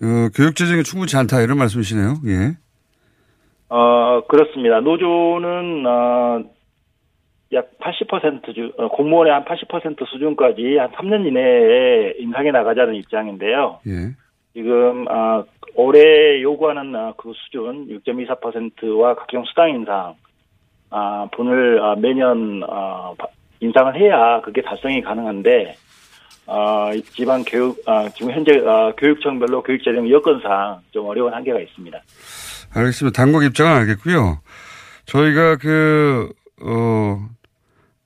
어, 0.00 0.28
교육 0.36 0.54
재정이 0.54 0.84
충분치 0.84 1.16
않다 1.16 1.40
이런 1.40 1.58
말씀이시네요. 1.58 2.14
예. 2.28 2.56
어, 3.70 4.20
그렇습니다. 4.28 4.78
노조는, 4.78 5.84
어, 5.84 6.44
약 7.54 7.70
80% 7.80 8.54
주, 8.54 8.72
어, 8.78 8.86
공무원의 8.90 9.32
한 9.32 9.44
80% 9.44 10.06
수준까지 10.06 10.76
한 10.78 10.92
3년 10.92 11.26
이내에 11.26 12.14
인상해 12.20 12.52
나가자는 12.52 12.94
입장인데요. 12.94 13.80
예. 13.88 14.14
지금 14.54 15.06
아, 15.08 15.44
올해 15.74 16.42
요구하는 16.42 16.94
아, 16.96 17.12
그 17.16 17.32
수준 17.34 17.86
6.24%와 18.06 19.14
각종 19.14 19.44
수당 19.44 19.70
인상 19.70 20.14
아, 20.90 21.28
분을 21.36 21.80
아, 21.82 21.94
매년 21.96 22.62
아, 22.68 23.12
바- 23.18 23.26
인상을 23.60 23.94
해야 24.00 24.40
그게 24.40 24.62
달성이 24.62 25.00
가능한데 25.02 25.74
아, 26.46 26.92
이 26.94 27.02
지방 27.02 27.44
교육 27.44 27.80
아, 27.86 28.08
지금 28.08 28.32
현재 28.32 28.52
아, 28.66 28.92
교육청별로 28.96 29.62
교육 29.62 29.84
재정 29.84 30.08
여건상 30.10 30.80
좀 30.90 31.06
어려운 31.06 31.32
한계가 31.34 31.60
있습니다. 31.60 31.98
알겠습니다. 32.74 33.16
당국 33.22 33.44
입장은 33.44 33.72
알겠고요. 33.80 34.40
저희가 35.04 35.56
그, 35.56 36.30
어, 36.62 37.18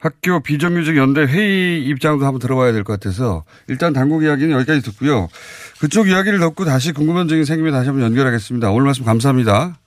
학교 0.02 0.40
비정규직 0.40 0.96
연대 0.96 1.20
회의 1.22 1.84
입장도 1.86 2.26
한번 2.26 2.40
들어봐야 2.40 2.72
될 2.72 2.82
것 2.82 2.92
같아서 2.94 3.44
일단 3.68 3.92
당국 3.92 4.24
이야기는 4.24 4.50
여기까지 4.50 4.82
듣고요. 4.82 5.28
그쪽 5.80 6.08
이야기를 6.08 6.40
듣고 6.40 6.64
다시 6.64 6.90
궁금한 6.90 7.28
점이 7.28 7.44
생기면 7.44 7.72
다시 7.72 7.88
한번 7.88 8.04
연결하겠습니다. 8.06 8.72
오늘 8.72 8.86
말씀 8.86 9.04
감사합니다. 9.04 9.78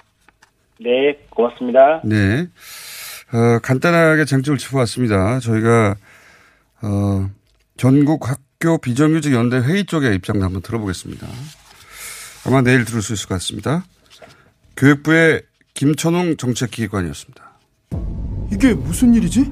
네, 0.79 1.17
고맙습니다. 1.29 2.01
네. 2.05 2.47
어, 3.33 3.59
간단하게 3.61 4.23
쟁점을 4.23 4.57
짚어봤습니다. 4.57 5.41
저희가, 5.41 5.95
어, 6.81 7.29
전국 7.75 8.29
학교 8.29 8.77
비정규직 8.77 9.33
연대 9.33 9.57
회의 9.57 9.83
쪽의 9.85 10.15
입장도 10.15 10.45
한번 10.45 10.61
들어보겠습니다. 10.61 11.27
아마 12.45 12.61
내일 12.61 12.85
들을 12.85 13.01
수 13.01 13.11
있을 13.11 13.27
것 13.27 13.35
같습니다. 13.35 13.83
교육부의 14.77 15.41
김천웅 15.73 16.37
정책기획관이었습니다. 16.37 17.43
이게 18.53 18.73
무슨 18.73 19.13
일이지? 19.13 19.51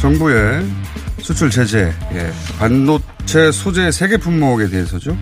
정부의 0.00 0.66
수출 1.20 1.50
제재, 1.50 1.92
예, 2.14 2.32
반도체 2.58 3.52
소재 3.52 3.90
세 3.90 4.00
개 4.00 4.16
품목에 4.16 4.68
대해서죠. 4.68 5.14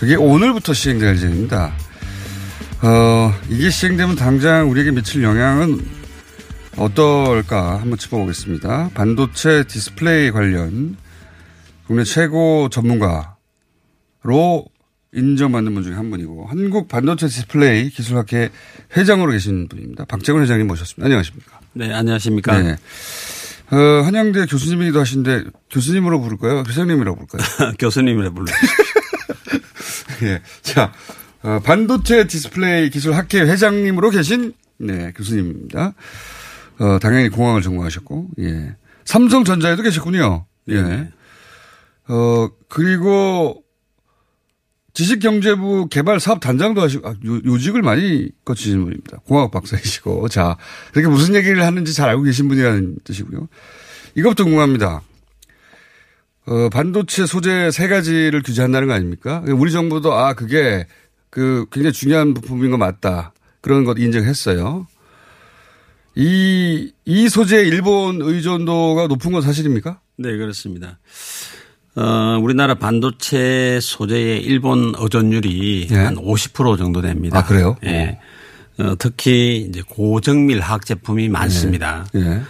그게 0.00 0.16
오늘부터 0.16 0.74
시행될 0.74 1.14
예정입니다. 1.14 1.72
어, 2.82 3.32
이게 3.48 3.70
시행되면 3.70 4.16
당장 4.16 4.68
우리에게 4.68 4.90
미칠 4.90 5.22
영향은 5.22 5.86
어떨까 6.76 7.80
한번 7.80 7.98
짚어보겠습니다. 7.98 8.90
반도체 8.94 9.62
디스플레이 9.64 10.32
관련 10.32 10.96
국내 11.86 12.02
최고 12.02 12.68
전문가로 12.68 13.30
인정받는 15.12 15.72
분 15.72 15.84
중에 15.84 15.94
한 15.94 16.10
분이고 16.10 16.46
한국 16.46 16.88
반도체 16.88 17.28
디스플레이 17.28 17.90
기술학회 17.90 18.50
회장으로 18.96 19.30
계신 19.30 19.68
분입니다. 19.68 20.04
박재근 20.06 20.42
회장님 20.42 20.66
모셨습니다. 20.66 21.04
안녕하십니까? 21.04 21.60
네, 21.74 21.92
안녕하십니까. 21.92 22.60
네. 22.60 22.76
어, 23.72 23.76
한양대 24.02 24.46
교수님이기도 24.46 25.00
하신데 25.00 25.44
교수님으로 25.70 26.20
부를까요? 26.20 26.64
회장님이라고 26.64 27.24
부를까요? 27.26 27.72
교수님이라 27.78 28.30
불러. 28.30 28.46
예. 30.22 30.42
자, 30.62 30.92
어, 31.42 31.60
반도체 31.64 32.26
디스플레이 32.26 32.90
기술 32.90 33.14
학회 33.14 33.40
회장님으로 33.40 34.10
계신 34.10 34.54
네, 34.78 35.12
교수님입니다. 35.14 35.94
어, 36.78 36.98
당연히 37.00 37.28
공학을 37.28 37.62
전공하셨고, 37.62 38.30
예. 38.40 38.74
삼성전자에도 39.04 39.82
계셨군요. 39.82 40.46
예. 40.70 41.08
어, 42.08 42.48
그리고 42.68 43.62
지식경제부 44.92 45.88
개발사업단장도 45.88 46.80
하시고, 46.80 47.08
아, 47.08 47.12
요, 47.12 47.40
요직을 47.44 47.82
많이 47.82 48.28
거치신 48.44 48.82
분입니다. 48.84 49.18
공학 49.26 49.50
박사이시고. 49.50 50.28
자, 50.30 50.56
그렇게 50.92 51.08
무슨 51.08 51.34
얘기를 51.34 51.64
하는지 51.64 51.94
잘 51.94 52.08
알고 52.08 52.22
계신 52.22 52.48
분이라는 52.48 52.96
뜻이고요. 53.04 53.48
이것부터 54.16 54.44
궁금합니다. 54.44 55.02
어, 56.46 56.68
반도체 56.70 57.26
소재 57.26 57.70
세 57.70 57.86
가지를 57.86 58.42
규제한다는 58.42 58.88
거 58.88 58.94
아닙니까? 58.94 59.42
우리 59.46 59.70
정부도 59.70 60.14
아, 60.14 60.34
그게 60.34 60.86
그 61.28 61.66
굉장히 61.70 61.92
중요한 61.92 62.34
부품인 62.34 62.70
거 62.70 62.76
맞다. 62.76 63.32
그런 63.60 63.84
것 63.84 63.98
인정했어요. 63.98 64.86
이, 66.16 66.92
이 67.04 67.28
소재의 67.28 67.68
일본 67.68 68.20
의존도가 68.20 69.06
높은 69.06 69.32
건 69.32 69.42
사실입니까? 69.42 70.00
네, 70.16 70.36
그렇습니다. 70.36 70.98
어, 71.96 72.38
우리나라 72.40 72.74
반도체 72.74 73.80
소재의 73.82 74.42
일본 74.42 74.94
의존율이 74.96 75.88
예. 75.90 75.94
한50% 75.94 76.78
정도 76.78 77.02
됩니다. 77.02 77.38
아, 77.38 77.44
그래요? 77.44 77.76
예. 77.84 78.18
어, 78.78 78.94
특히 78.98 79.66
이제 79.68 79.82
고정밀 79.88 80.60
화학 80.60 80.86
제품이 80.86 81.28
많습니다. 81.28 82.06
예. 82.14 82.40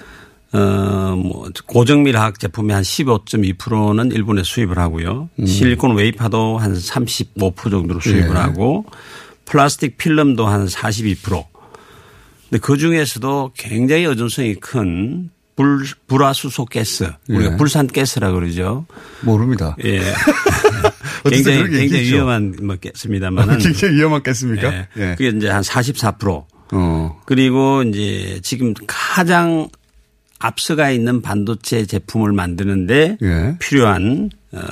어, 0.53 1.17
뭐, 1.17 1.49
고정밀 1.67 2.17
화학 2.17 2.39
제품이 2.39 2.73
한 2.73 2.83
15.2%는 2.83 4.13
일본에 4.13 4.43
수입을 4.43 4.79
하고요. 4.79 5.31
음. 5.39 5.47
실리콘 5.47 5.95
웨이파도 5.97 6.59
한 6.59 6.75
35% 6.75 7.71
정도로 7.71 8.01
수입을 8.01 8.31
예. 8.31 8.41
하고 8.41 8.85
플라스틱 9.47 9.97
필름도 9.97 10.47
한 10.47 10.67
42%. 10.67 11.45
근데 12.51 12.61
그 12.61 12.77
중에서도 12.77 13.53
굉장히 13.57 14.05
의존성이 14.05 14.57
큰 14.57 15.31
불, 15.61 15.85
불화수소 16.07 16.65
가스. 16.65 17.11
우리가 17.29 17.53
예. 17.53 17.57
불산 17.59 17.87
가스라 17.87 18.33
그러죠. 18.33 18.87
모릅니다. 19.21 19.77
예. 19.85 20.01
굉장히, 21.29 21.69
굉장히. 21.69 22.05
위험한 22.05 22.57
뭐 22.63 22.77
가스입니다만은. 22.83 23.59
굉장히 23.59 23.97
위험하겠습니까? 23.97 24.73
예. 24.73 24.89
예. 24.97 25.15
그게 25.19 25.29
이제 25.29 25.51
한 25.51 25.63
44%. 25.63 26.45
어. 26.73 27.21
그리고 27.27 27.83
이제 27.83 28.41
지금 28.43 28.73
가장 28.87 29.69
앞서가 30.39 30.91
있는 30.91 31.21
반도체 31.21 31.85
제품을 31.85 32.33
만드는데 32.33 33.19
예. 33.21 33.57
필요한 33.59 34.31
어 34.53 34.63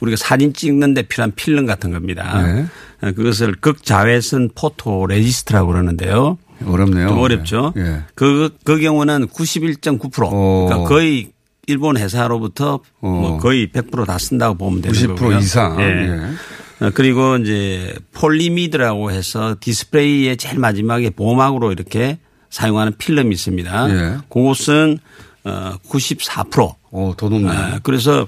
우리가 0.00 0.16
사진 0.16 0.52
찍는데 0.52 1.02
필요한 1.02 1.32
필름 1.36 1.66
같은 1.66 1.92
겁니다. 1.92 2.42
예. 2.42 3.06
어, 3.06 3.12
그것을 3.12 3.54
극자외선 3.60 4.50
photoresist라고 4.56 5.68
그러는데요. 5.68 6.36
어렵네요. 6.66 7.08
좀 7.08 7.18
어렵죠. 7.18 7.72
예. 7.76 8.02
그, 8.14 8.56
그 8.64 8.78
경우는 8.78 9.28
91.9% 9.28 10.28
어. 10.32 10.66
그러니까 10.68 10.88
거의 10.88 11.32
일본 11.66 11.96
회사로부터 11.96 12.80
뭐 13.00 13.38
거의 13.38 13.68
100%다 13.68 14.18
쓴다고 14.18 14.56
보면 14.56 14.82
되는 14.82 14.96
90% 14.96 15.16
거고요. 15.16 15.38
이상. 15.38 15.80
예. 15.80 15.84
예. 15.84 16.86
어, 16.86 16.90
그리고 16.94 17.36
이제 17.36 17.94
폴리이미드라고 18.12 19.10
해서 19.10 19.56
디스플레이의 19.60 20.36
제일 20.36 20.58
마지막에 20.58 21.10
보호막으로 21.10 21.72
이렇게 21.72 22.18
사용하는 22.48 22.94
필름이 22.98 23.34
있습니다. 23.34 23.90
예. 23.90 24.16
그것은 24.28 24.98
어 25.44 25.72
94%. 25.88 26.74
어, 26.92 27.14
더 27.16 27.28
높네. 27.28 27.48
아, 27.50 27.78
그래서 27.82 28.26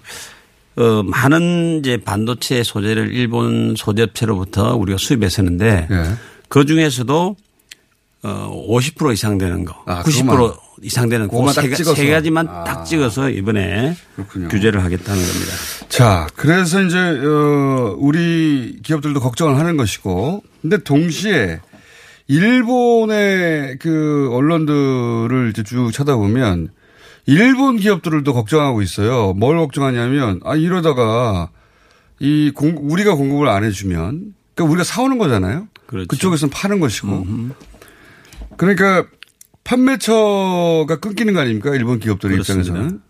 어 0.76 1.02
많은 1.02 1.80
이제 1.80 1.98
반도체 1.98 2.62
소재를 2.62 3.12
일본 3.12 3.74
소재업체로부터 3.76 4.76
우리가 4.76 4.98
수입했었는데 4.98 5.88
예. 5.90 6.04
그 6.48 6.64
중에서도 6.64 7.36
어50% 8.22 9.12
이상 9.14 9.36
되는 9.38 9.64
거, 9.64 9.74
아, 9.86 10.02
90% 10.04 10.22
그것만. 10.26 10.52
이상 10.82 11.08
되는 11.08 11.28
찍어서. 11.28 11.94
세 11.94 12.08
가지만 12.10 12.48
아. 12.48 12.64
딱 12.64 12.84
찍어서 12.84 13.30
이번에 13.30 13.96
그렇군요. 14.14 14.48
규제를 14.48 14.82
하겠다는 14.84 15.20
겁니다. 15.20 15.52
자, 15.88 16.26
그래서 16.36 16.82
이제, 16.82 16.96
어, 16.98 17.96
우리 17.98 18.78
기업들도 18.82 19.18
걱정을 19.20 19.58
하는 19.58 19.76
것이고, 19.76 20.42
근데 20.60 20.78
동시에 20.78 21.60
일본의 22.28 23.78
그 23.80 24.28
언론들을 24.32 25.50
이제 25.50 25.62
쭉 25.64 25.90
쳐다보면 25.92 26.68
일본 27.26 27.76
기업들도 27.76 28.32
걱정하고 28.32 28.82
있어요. 28.82 29.32
뭘 29.34 29.56
걱정하냐면, 29.58 30.40
아, 30.44 30.54
이러다가 30.56 31.50
이 32.20 32.52
공, 32.54 32.76
우리가 32.80 33.14
공급을 33.16 33.48
안 33.48 33.64
해주면, 33.64 34.34
그러니까 34.54 34.72
우리가 34.72 34.84
사오는 34.84 35.18
거잖아요. 35.18 35.66
그렇죠. 35.86 36.06
그쪽에서는 36.08 36.50
파는 36.50 36.80
것이고. 36.80 37.26
그러니까 38.56 39.06
판매처가 39.64 40.98
끊기는 41.00 41.32
거 41.34 41.40
아닙니까? 41.40 41.74
일본 41.74 41.98
기업들 42.00 42.30
그렇습니다. 42.30 42.70
입장에서는. 42.70 43.00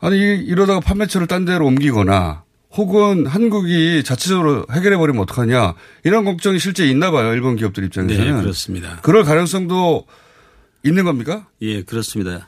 아니 0.00 0.16
이러다가 0.18 0.80
판매처를 0.80 1.26
딴 1.26 1.44
데로 1.44 1.66
옮기거나 1.66 2.42
혹은 2.72 3.26
한국이 3.26 4.02
자체적으로 4.04 4.66
해결해 4.72 4.96
버리면 4.96 5.22
어떡하냐 5.22 5.74
이런 6.02 6.24
걱정이 6.24 6.58
실제 6.58 6.86
있나 6.86 7.10
봐요 7.10 7.32
일본 7.32 7.56
기업들 7.56 7.84
입장에서는 7.84 8.36
네, 8.36 8.42
그렇습니다. 8.42 8.98
그럴 9.02 9.22
가능성도 9.24 10.06
있는 10.82 11.04
겁니까? 11.04 11.46
예, 11.62 11.82
그렇습니다. 11.82 12.46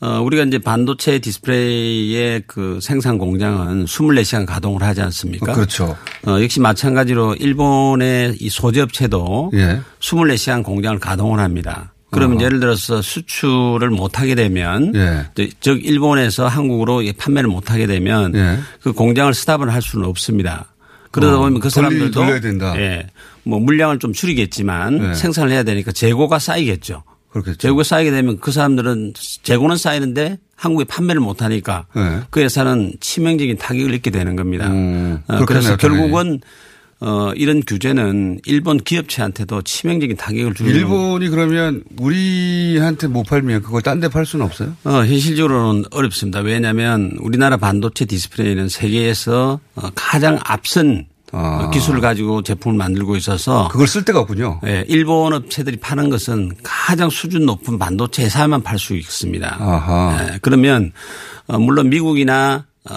어, 0.00 0.20
우리가 0.20 0.44
이제 0.44 0.58
반도체 0.58 1.18
디스플레이의 1.18 2.42
그 2.46 2.78
생산 2.82 3.16
공장은 3.16 3.86
24시간 3.86 4.44
가동을 4.46 4.82
하지 4.82 5.00
않습니까? 5.00 5.52
어, 5.52 5.54
그렇죠. 5.54 5.96
어, 6.26 6.42
역시 6.42 6.60
마찬가지로 6.60 7.34
일본의 7.36 8.36
이 8.38 8.48
소재업체도 8.50 9.52
예. 9.54 9.80
24시간 10.00 10.62
공장을 10.62 10.98
가동을 10.98 11.40
합니다. 11.40 11.94
그러면 12.10 12.36
어허. 12.36 12.44
예를 12.46 12.60
들어서 12.60 13.00
수출을 13.02 13.90
못 13.90 14.20
하게 14.20 14.34
되면 14.34 14.94
예. 14.94 15.26
또즉 15.34 15.84
일본에서 15.84 16.46
한국으로 16.46 17.02
이 17.02 17.12
판매를 17.12 17.48
못 17.48 17.70
하게 17.70 17.86
되면 17.86 18.34
예. 18.34 18.58
그 18.82 18.92
공장을 18.92 19.32
스탑을 19.32 19.72
할 19.72 19.80
수는 19.82 20.04
없습니다. 20.06 20.66
그러다 21.10 21.36
어, 21.36 21.38
보면 21.40 21.60
그 21.60 21.68
돌리- 21.68 21.70
사람들도. 21.70 22.78
예. 22.78 23.06
뭐 23.44 23.58
물량을 23.60 23.98
좀 23.98 24.12
줄이겠지만 24.12 25.10
예. 25.10 25.14
생산을 25.14 25.50
해야 25.52 25.62
되니까 25.62 25.90
재고가 25.92 26.38
쌓이겠죠. 26.38 27.02
그렇겠죠. 27.40 27.58
재고가 27.58 27.82
쌓이게 27.82 28.10
되면 28.10 28.38
그 28.40 28.50
사람들은 28.52 29.12
재고는 29.42 29.76
쌓이는데 29.76 30.38
한국에 30.56 30.84
판매를 30.84 31.20
못 31.20 31.42
하니까 31.42 31.86
예. 31.96 32.22
그 32.30 32.40
회사는 32.40 32.94
치명적인 33.00 33.58
타격을 33.58 33.92
입게 33.94 34.10
되는 34.10 34.36
겁니다. 34.36 34.66
어, 34.68 34.70
음, 34.70 35.22
그렇겠네요, 35.26 35.46
그래서. 35.46 35.76
결국은 35.76 36.40
어, 36.98 37.30
이런 37.36 37.62
규제는 37.66 38.40
일본 38.46 38.78
기업체한테도 38.78 39.60
치명적인 39.62 40.16
타격을 40.16 40.54
주는 40.54 40.70
일본이 40.74 41.28
그러면 41.28 41.82
우리한테 41.98 43.06
못 43.06 43.24
팔면 43.24 43.62
그걸 43.62 43.82
딴 43.82 44.00
데 44.00 44.08
팔 44.08 44.24
수는 44.24 44.46
없어요? 44.46 44.74
어, 44.84 45.04
현실적으로는 45.04 45.84
어렵습니다. 45.90 46.40
왜냐하면 46.40 47.12
우리나라 47.20 47.58
반도체 47.58 48.06
디스플레이는 48.06 48.70
세계에서 48.70 49.60
어, 49.74 49.90
가장 49.94 50.38
앞선 50.44 51.04
어, 51.32 51.70
기술을 51.72 52.00
가지고 52.00 52.42
제품을 52.42 52.76
만들고 52.78 53.16
있어서 53.16 53.66
아. 53.66 53.68
그걸 53.68 53.86
쓸 53.86 54.04
데가 54.04 54.20
없군요. 54.20 54.60
예, 54.66 54.84
일본 54.88 55.32
업체들이 55.32 55.78
파는 55.78 56.08
것은 56.08 56.52
가장 56.62 57.10
수준 57.10 57.46
높은 57.46 57.78
반도체 57.78 58.24
회사만 58.24 58.62
팔 58.62 58.78
수 58.78 58.94
있습니다. 58.94 59.56
아하. 59.58 60.18
예, 60.20 60.38
그러면 60.40 60.92
어, 61.46 61.58
물론 61.58 61.88
미국이나 61.90 62.64
어, 62.88 62.94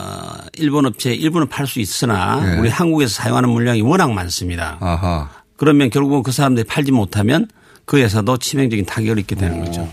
일본 0.53 0.85
업체 0.85 1.13
일부는 1.13 1.47
팔수 1.47 1.79
있으나 1.79 2.41
예. 2.45 2.59
우리 2.59 2.69
한국에서 2.69 3.11
사용하는 3.13 3.49
물량이 3.49 3.81
워낙 3.81 4.11
많습니다. 4.11 4.77
아하. 4.79 5.29
그러면 5.57 5.89
결국은 5.89 6.23
그 6.23 6.31
사람들이 6.31 6.65
팔지 6.67 6.91
못하면 6.91 7.47
그 7.85 7.97
회사도 7.97 8.37
치명적인 8.37 8.85
타격을 8.85 9.17
입게 9.19 9.35
되는 9.35 9.65
거죠. 9.65 9.91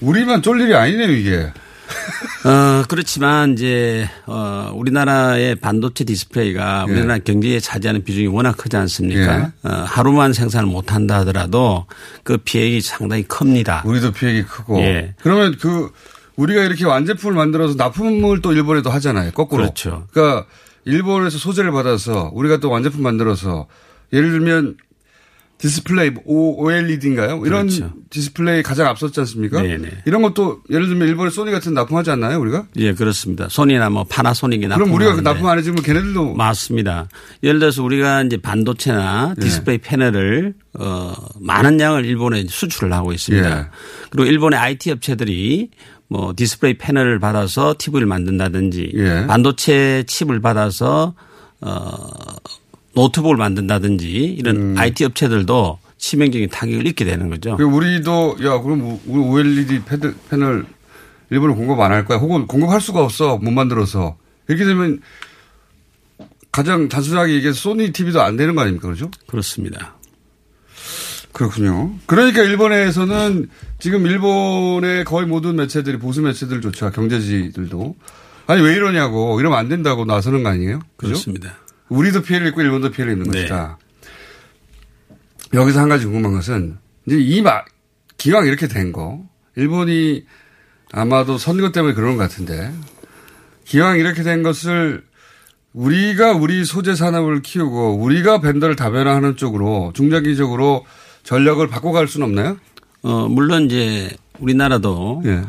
우리만 0.00 0.42
쫄 0.42 0.60
일이 0.60 0.74
아니네요 0.74 1.10
이게. 1.10 1.52
어, 2.44 2.84
그렇지만 2.88 3.52
이제, 3.52 4.08
어, 4.26 4.72
우리나라의 4.74 5.56
반도체 5.56 6.04
디스플레이가 6.04 6.86
예. 6.88 6.92
우리나라 6.92 7.18
경제에 7.18 7.60
차지하는 7.60 8.04
비중이 8.04 8.26
워낙 8.26 8.56
크지 8.56 8.76
않습니까? 8.76 9.38
예. 9.38 9.68
어, 9.68 9.84
하루만 9.86 10.32
생산을 10.32 10.68
못 10.68 10.92
한다 10.92 11.18
하더라도 11.20 11.86
그 12.24 12.38
피해가 12.38 12.80
상당히 12.82 13.22
큽니다. 13.22 13.82
우리도 13.86 14.12
피해가 14.12 14.48
크고. 14.48 14.80
예. 14.80 15.14
그러면 15.22 15.56
그 15.60 15.90
우리가 16.36 16.62
이렇게 16.62 16.84
완제품을 16.84 17.34
만들어서 17.34 17.74
납품을 17.74 18.40
또 18.40 18.52
일본에도 18.52 18.90
하잖아요. 18.90 19.32
거꾸로. 19.32 19.62
그렇죠. 19.62 20.06
그러니까 20.12 20.46
일본에서 20.84 21.38
소재를 21.38 21.70
받아서 21.72 22.30
우리가 22.32 22.58
또 22.58 22.70
완제품 22.70 23.02
만들어서 23.02 23.66
예를 24.12 24.30
들면 24.32 24.76
디스플레이 25.62 26.10
OLED인가요? 26.24 27.40
이런 27.46 27.68
그렇죠. 27.68 27.92
디스플레이 28.10 28.64
가장 28.64 28.88
앞섰지 28.88 29.20
않습니까? 29.20 29.62
네네. 29.62 30.02
이런 30.06 30.20
것도 30.20 30.62
예를 30.68 30.88
들면 30.88 31.06
일본의 31.06 31.30
소니 31.30 31.52
같은 31.52 31.72
데 31.72 31.80
납품하지 31.80 32.10
않나요, 32.10 32.40
우리가? 32.40 32.66
예, 32.78 32.94
그렇습니다. 32.94 33.48
소니나 33.48 33.88
뭐 33.88 34.02
파나소닉이 34.02 34.66
납품. 34.66 34.86
그럼 34.86 34.96
우리가 34.96 35.14
그 35.14 35.20
납품 35.20 35.46
안 35.46 35.58
해주면 35.58 35.84
걔네들도 35.84 36.34
맞습니다. 36.34 37.06
예를 37.44 37.60
들어서 37.60 37.84
우리가 37.84 38.24
이제 38.24 38.38
반도체나 38.38 39.36
예. 39.38 39.40
디스플레이 39.40 39.78
패널을 39.78 40.54
어 40.80 41.14
많은 41.38 41.78
양을 41.78 42.06
일본에 42.06 42.44
수출을 42.48 42.92
하고 42.92 43.12
있습니다. 43.12 43.60
예. 43.60 43.66
그리고 44.10 44.28
일본의 44.28 44.58
IT 44.58 44.90
업체들이 44.90 45.70
뭐 46.08 46.34
디스플레이 46.36 46.76
패널을 46.76 47.20
받아서 47.20 47.76
TV를 47.78 48.08
만든다든지 48.08 48.94
예. 48.96 49.26
반도체 49.28 50.02
칩을 50.08 50.40
받아서 50.40 51.14
어 51.60 52.08
노트북을 52.94 53.36
만든다든지 53.36 54.06
이런 54.10 54.76
IT 54.76 55.04
업체들도 55.04 55.78
치명적인 55.98 56.48
타격을 56.50 56.86
입게 56.86 57.04
되는 57.04 57.28
거죠. 57.30 57.52
음. 57.52 57.56
그 57.56 57.64
우리도 57.64 58.36
야 58.44 58.58
그럼 58.60 58.98
우리 59.06 59.20
OLED 59.22 59.82
패드, 59.84 60.14
패널 60.28 60.66
일본에 61.30 61.54
공급 61.54 61.80
안 61.80 61.92
할 61.92 62.04
거야. 62.04 62.18
혹은 62.18 62.46
공급할 62.46 62.80
수가 62.80 63.02
없어 63.02 63.38
못 63.38 63.50
만들어서 63.50 64.16
이렇게 64.48 64.64
되면 64.64 65.00
가장 66.50 66.88
단순하게 66.88 67.34
얘기해서 67.34 67.58
소니 67.58 67.92
TV도 67.92 68.20
안 68.20 68.36
되는 68.36 68.54
거 68.54 68.60
아닙니까? 68.62 68.86
그렇죠? 68.88 69.10
그렇습니다. 69.26 69.94
그렇군요. 71.32 71.94
그러니까 72.04 72.42
일본에서는 72.42 73.48
지금 73.78 74.06
일본의 74.06 75.04
거의 75.04 75.26
모든 75.26 75.56
매체들이 75.56 75.98
보수 75.98 76.20
매체들조차 76.20 76.90
경제지들도 76.90 77.96
아니 78.48 78.60
왜 78.60 78.74
이러냐고 78.74 79.40
이러면 79.40 79.58
안 79.58 79.68
된다고 79.70 80.04
나서는 80.04 80.42
거 80.42 80.50
아니에요? 80.50 80.80
그죠? 80.98 81.12
그렇습니다. 81.12 81.56
우리도 81.92 82.22
피해를 82.22 82.48
입고 82.48 82.62
일본도 82.62 82.90
피해를 82.90 83.12
입는 83.14 83.30
네. 83.30 83.40
것이다. 83.40 83.78
여기서 85.54 85.80
한 85.80 85.88
가지 85.88 86.06
궁금한 86.06 86.32
것은 86.32 86.78
이제 87.06 87.18
이 87.18 87.42
마, 87.42 87.62
기왕 88.16 88.46
이렇게 88.46 88.68
된 88.68 88.92
거, 88.92 89.22
일본이 89.56 90.24
아마도 90.92 91.38
선거 91.38 91.72
때문에 91.72 91.94
그런 91.94 92.16
것 92.16 92.22
같은데 92.22 92.72
기왕 93.64 93.98
이렇게 93.98 94.22
된 94.22 94.42
것을 94.42 95.04
우리가 95.72 96.32
우리 96.32 96.64
소재 96.64 96.94
산업을 96.94 97.42
키우고 97.42 97.96
우리가 97.96 98.40
vendor를 98.40 98.76
다변화하는 98.76 99.36
쪽으로 99.36 99.92
중장기적으로 99.94 100.84
전략을 101.22 101.68
바꿔갈 101.68 102.08
수는 102.08 102.26
없나요? 102.26 102.58
어, 103.02 103.28
물론 103.28 103.66
이제 103.66 104.10
우리나라도 104.38 105.22
예. 105.24 105.42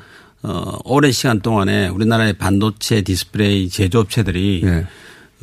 어, 0.43 0.79
오랜 0.85 1.11
시간 1.11 1.41
동안에 1.41 1.89
우리나라의 1.89 2.33
반도체 2.33 3.01
디스플레이 3.01 3.69
제조업체들이 3.69 4.61
예. 4.65 4.87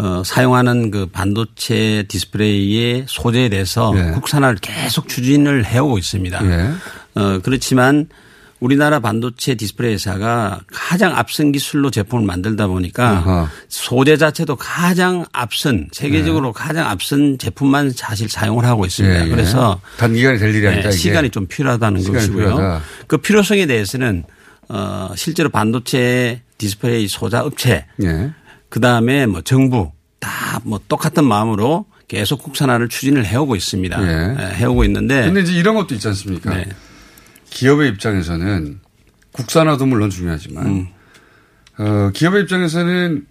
어, 0.01 0.23
사용하는 0.25 0.91
그 0.91 1.07
반도체 1.07 2.05
디스플레이의 2.09 3.05
소재에 3.07 3.51
대해서 3.51 3.93
예. 3.97 4.13
국산화를 4.13 4.57
계속 4.63 5.09
추진을 5.09 5.67
해오고 5.67 5.99
있습니다. 5.99 6.41
예. 6.47 6.71
어, 7.21 7.39
그렇지만 7.43 8.09
우리나라 8.61 9.01
반도체 9.01 9.55
디스플레이 9.57 9.95
회사가 9.95 10.61
가장 10.73 11.15
앞선 11.17 11.53
기술로 11.53 11.91
제품을 11.91 12.25
만들다 12.25 12.67
보니까 12.67 13.11
아하. 13.11 13.51
소재 13.69 14.17
자체도 14.17 14.57
가장 14.57 15.27
앞선 15.33 15.89
세계적으로 15.93 16.53
가장 16.53 16.87
앞선 16.89 17.37
제품만 17.37 17.91
사실 17.91 18.29
사용을 18.31 18.65
하고 18.65 18.87
있습니다. 18.87 19.21
예, 19.21 19.27
예. 19.27 19.29
그래서 19.29 19.81
단기간에 19.99 20.39
될 20.39 20.55
일이 20.55 20.67
아니다. 20.67 20.91
네. 20.91 20.97
시간이 20.97 21.31
좀 21.31 21.47
필요하다는 21.47 22.05
것이고요. 22.05 22.55
필요하다. 22.55 22.83
그 23.07 23.19
필요성에 23.19 23.67
대해서는 23.67 24.25
어 24.69 25.11
실제로 25.17 25.49
반도체 25.49 26.43
디스플레이 26.59 27.09
소자 27.09 27.43
업체 27.43 27.87
예. 28.03 28.31
그 28.71 28.81
다음에 28.81 29.27
뭐 29.27 29.43
정부 29.43 29.93
다 30.19 30.41
뭐 30.65 30.81
똑같은 30.89 31.25
마음으로 31.25 31.87
계속 32.09 32.43
국산화를 32.43 32.89
추진을 32.89 33.25
해오고 33.25 33.57
있습니다. 33.57 34.03
예. 34.03 34.37
예, 34.39 34.55
해오고 34.57 34.85
있는데 34.85 35.23
근데 35.27 35.41
이제 35.41 35.53
이런 35.53 35.75
것도 35.75 35.95
있지 35.95 36.09
않습니까? 36.09 36.55
네. 36.55 36.69
기업의 37.51 37.89
입장에서는 37.91 38.81
국산화도 39.33 39.87
물론 39.87 40.11
중요하지만 40.11 40.67
음. 40.67 40.89
어, 41.79 42.11
기업의 42.13 42.43
입장에서는 42.43 43.27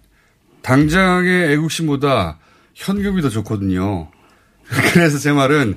당장의 0.62 1.52
애국심보다 1.52 2.38
현금이 2.74 3.22
더 3.22 3.28
좋거든요. 3.28 4.08
그래서 4.92 5.18
제 5.18 5.32
말은 5.32 5.76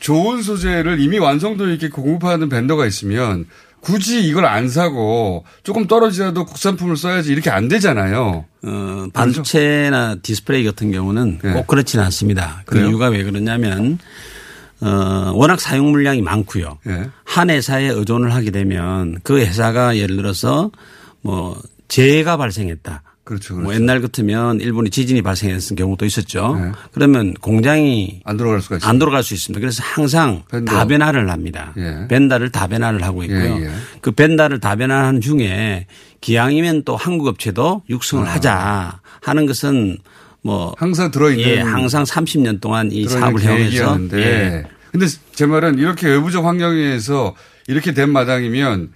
좋은 0.00 0.42
소재를 0.42 1.00
이미 1.00 1.18
완성도 1.18 1.70
있게 1.70 1.88
공급하는 1.88 2.48
vendor가 2.48 2.86
있으면 2.86 3.46
굳이 3.82 4.24
이걸 4.24 4.46
안 4.46 4.68
사고 4.68 5.44
조금 5.64 5.88
떨어지라도 5.88 6.44
국산품을 6.44 6.96
써야지 6.96 7.32
이렇게 7.32 7.50
안 7.50 7.66
되잖아요. 7.66 8.44
어, 8.64 9.06
반도체나 9.12 10.16
디스플레이 10.22 10.64
같은 10.64 10.92
경우는 10.92 11.40
네. 11.42 11.52
꼭 11.52 11.66
그렇지는 11.66 12.04
않습니다. 12.04 12.62
그 12.64 12.76
그래요? 12.76 12.88
이유가 12.88 13.08
왜 13.08 13.24
그러냐면 13.24 13.98
어, 14.80 15.32
워낙 15.34 15.60
사용 15.60 15.90
물량이 15.90 16.22
많고요. 16.22 16.78
예. 16.86 17.10
한 17.24 17.50
회사에 17.50 17.88
의존을 17.88 18.32
하게 18.32 18.52
되면 18.52 19.18
그 19.24 19.40
회사가 19.40 19.96
예를 19.96 20.14
들어서 20.16 20.70
뭐 21.20 21.60
재해가 21.88 22.36
발생했다. 22.36 23.02
그렇죠. 23.32 23.56
뭐 23.56 23.74
옛날 23.74 24.02
같으면 24.02 24.60
일본이 24.60 24.90
지진이 24.90 25.22
발생했을 25.22 25.74
경우도 25.74 26.04
있었죠. 26.04 26.54
네. 26.54 26.72
그러면 26.92 27.32
공장이 27.32 28.20
안 28.24 28.36
들어갈 28.36 28.60
수가 28.60 28.76
있어요. 28.76 28.90
안 28.90 28.98
돌아갈 28.98 29.22
수 29.22 29.32
있습니다. 29.32 29.58
그래서 29.58 29.82
항상 29.82 30.42
벤더. 30.50 30.70
다변화를 30.70 31.30
합니다. 31.30 31.72
예. 31.78 32.06
벤다를 32.08 32.50
다변화를 32.50 33.02
하고 33.02 33.22
있고요. 33.24 33.58
예, 33.58 33.64
예. 33.64 33.70
그 34.02 34.10
벤다를 34.10 34.60
다변화하는 34.60 35.22
중에 35.22 35.86
기왕이면 36.20 36.82
또 36.84 36.94
한국 36.94 37.26
업체도 37.28 37.84
육성을 37.88 38.28
하자 38.28 39.00
하는 39.22 39.46
것은 39.46 39.96
뭐 40.42 40.72
아. 40.72 40.74
항상 40.76 41.10
들어있는 41.10 41.48
예, 41.48 41.60
항상 41.60 42.04
30년 42.04 42.60
동안 42.60 42.92
이 42.92 43.08
사업을 43.08 43.40
해오면서. 43.40 44.18
예. 44.18 44.64
근데 44.90 45.06
제 45.34 45.46
말은 45.46 45.78
이렇게 45.78 46.06
외부적 46.06 46.44
환경에서 46.44 47.34
이렇게 47.66 47.94
된 47.94 48.10
마당이면 48.10 48.92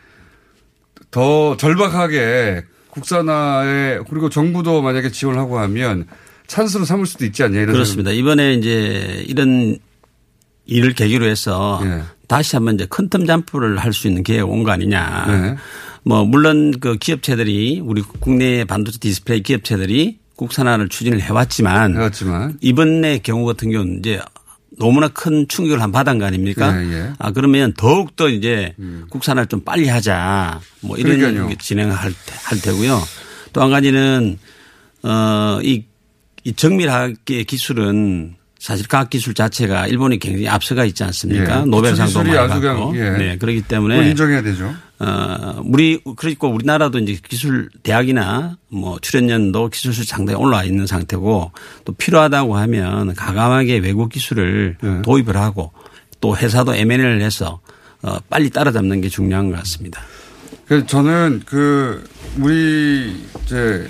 더 1.10 1.56
절박하게 1.56 2.64
국산화에 2.96 4.00
그리고 4.08 4.28
정부도 4.30 4.82
만약에 4.82 5.10
지원을 5.10 5.38
하고 5.38 5.58
하면 5.58 6.06
찬스로 6.46 6.84
삼을 6.84 7.06
수도 7.06 7.24
있지 7.24 7.42
않냐 7.42 7.60
이런 7.60 7.72
그렇습니다. 7.72 8.10
이번에 8.10 8.54
이제 8.54 9.24
이런 9.28 9.78
일을 10.64 10.94
계기로 10.94 11.26
해서 11.26 11.80
예. 11.84 12.02
다시 12.26 12.56
한번 12.56 12.74
이제 12.74 12.86
quantum 12.86 13.26
jump를 13.26 13.78
할 13.78 13.92
수 13.92 14.08
있는 14.08 14.22
기회가 14.22 14.46
온 14.46 14.64
거 14.64 14.70
아니냐. 14.70 15.26
네. 15.28 15.56
뭐 16.04 16.24
물론 16.24 16.72
그 16.80 16.96
기업체들이 16.96 17.80
우리 17.84 18.02
국내 18.20 18.64
반도체 18.64 18.98
디스플레이 18.98 19.42
기업체들이 19.42 20.18
국산화를 20.36 20.88
추진을 20.88 21.20
해왔지만, 21.20 21.96
해왔지만 21.96 22.58
이번의 22.60 23.22
경우 23.22 23.44
같은 23.46 23.70
경우는 23.70 23.98
이제 24.00 24.20
너무나 24.78 25.08
큰 25.08 25.46
충격을 25.48 25.80
한 25.82 25.90
받은 25.92 26.18
거 26.18 26.26
아닙니까? 26.26 26.74
예, 26.82 26.92
예. 26.92 27.12
아 27.18 27.32
그러면 27.32 27.72
더욱 27.74 28.14
더 28.16 28.28
이제 28.28 28.74
국산화를 29.10 29.46
좀 29.48 29.60
빨리 29.64 29.88
하자 29.88 30.60
뭐 30.82 30.96
이런 30.96 31.16
그러니까요. 31.18 31.48
게 31.48 31.56
진행할 31.58 32.12
테- 32.12 32.34
할 32.44 32.60
테고요. 32.60 33.00
또 33.52 33.62
한 33.62 33.70
가지는 33.70 34.38
어이 35.02 35.84
이 36.44 36.52
정밀하게 36.52 37.42
기술은 37.44 38.35
사실 38.58 38.88
과학 38.88 39.10
기술 39.10 39.34
자체가 39.34 39.86
일본이 39.86 40.18
굉장히 40.18 40.48
앞서가 40.48 40.84
있지 40.84 41.04
않습니까? 41.04 41.60
예. 41.60 41.64
노벨상도 41.66 42.22
많이 42.22 42.32
받고. 42.34 42.96
예. 42.96 43.10
네, 43.10 43.36
그렇기 43.36 43.62
때문에 43.62 44.10
인정해야 44.10 44.42
되죠. 44.42 44.74
어, 44.98 45.60
우리, 45.64 46.00
그리고 46.16 46.48
우리나라도 46.48 46.98
이제 46.98 47.18
기술 47.28 47.68
대학이나 47.82 48.56
뭐 48.68 48.98
출연연도 48.98 49.68
기술수 49.68 50.04
상당히 50.04 50.40
올라와 50.40 50.64
있는 50.64 50.86
상태고 50.86 51.52
또 51.84 51.92
필요하다고 51.92 52.56
하면 52.56 53.14
가감하게 53.14 53.78
외국 53.78 54.08
기술을 54.08 54.78
네. 54.80 55.02
도입을 55.02 55.36
하고 55.36 55.72
또 56.20 56.34
회사도 56.36 56.74
M&A를 56.74 57.20
해서 57.20 57.60
어, 58.02 58.16
빨리 58.30 58.48
따라잡는 58.48 59.02
게 59.02 59.08
중요한 59.08 59.50
것 59.50 59.58
같습니다. 59.58 60.00
그래서 60.66 60.86
저는 60.86 61.42
그 61.44 62.02
우리 62.38 63.14
이제 63.44 63.86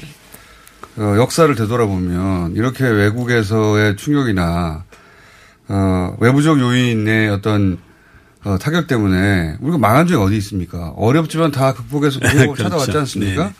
어, 0.99 1.17
역사를 1.19 1.53
되돌아보면 1.55 2.55
이렇게 2.57 2.85
외국에서의 2.85 3.97
충격이나 3.97 4.85
어, 5.69 6.17
외부적 6.21 6.59
요인의 6.61 7.29
어떤 7.31 7.79
어, 8.45 8.57
타격 8.59 8.87
때문에 8.87 9.57
우리가 9.61 9.79
망한 9.79 10.07
적이 10.07 10.23
어디 10.23 10.37
있습니까? 10.39 10.91
어렵지만 10.97 11.51
다 11.51 11.75
극복해서 11.75 12.21
그렇죠. 12.21 12.55
찾아왔지 12.55 12.97
않습니까? 12.99 13.45
네. 13.47 13.53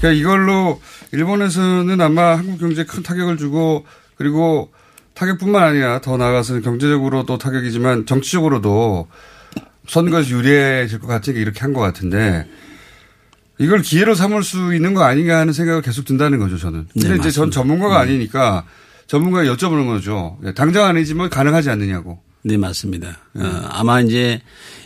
그러니까 0.00 0.20
이걸로 0.20 0.80
일본에서는 1.12 2.00
아마 2.00 2.36
한국 2.36 2.58
경제에 2.58 2.84
큰 2.84 3.02
타격을 3.02 3.36
주고 3.36 3.86
그리고 4.16 4.70
타격뿐만 5.14 5.62
아니라 5.62 6.00
더 6.00 6.16
나아가서는 6.16 6.62
경제적으로 6.62 7.24
또 7.24 7.38
타격이지만 7.38 8.06
정치적으로도 8.06 9.08
선거에서 9.86 10.30
유리해질 10.30 10.98
것 11.00 11.06
같으니까 11.06 11.40
이렇게 11.40 11.60
한 11.60 11.72
것 11.72 11.80
같은데 11.80 12.48
이걸 13.58 13.82
기회로 13.82 14.14
삼을 14.14 14.42
수 14.42 14.74
있는 14.74 14.94
거 14.94 15.04
아닌가 15.04 15.38
하는 15.38 15.52
생각을 15.52 15.82
계속 15.82 16.04
든다는 16.04 16.38
거죠, 16.38 16.58
저는. 16.58 16.86
근데 16.92 17.08
네, 17.08 17.14
이제 17.14 17.30
전 17.30 17.48
맞습니다. 17.48 17.54
전문가가 17.54 18.00
아니니까 18.00 18.64
전문가에 19.06 19.46
여쭤보는 19.46 19.86
거죠. 19.86 20.38
예, 20.44 20.52
당장 20.52 20.86
아니지만 20.86 21.30
가능하지 21.30 21.70
않느냐고. 21.70 22.20
네, 22.44 22.56
맞습니다. 22.56 23.18
어, 23.34 23.62
아마 23.70 24.00
이제 24.00 24.40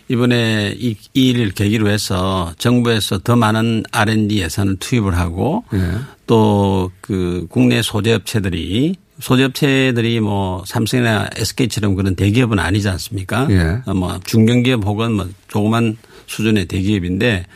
이번에 0.09 0.75
이, 0.79 0.97
이 1.15 1.31
일을 1.31 1.51
계기로 1.51 1.89
해서 1.89 2.53
정부에서 2.59 3.19
더 3.19 3.35
많은 3.35 3.83
R&D 3.91 4.41
예산을 4.41 4.77
투입을 4.77 5.17
하고 5.17 5.65
예. 5.73 5.99
또그 6.27 7.47
국내 7.49 7.83
소재업체들이 7.83 8.97
소재업체들이 9.21 10.21
뭐 10.21 10.63
삼성이나 10.67 11.31
SK처럼 11.37 11.95
그런 11.95 12.15
대기업은 12.15 12.59
아니지 12.59 12.89
않습니까? 12.89 13.47
예. 13.51 13.81
어, 13.87 13.95
뭐 13.95 14.21
중견기업 14.25 14.85
혹은 14.85 15.13
뭐 15.13 15.29
조그만 15.49 15.97
수준의 16.27 16.67
대기업인데 16.67 17.47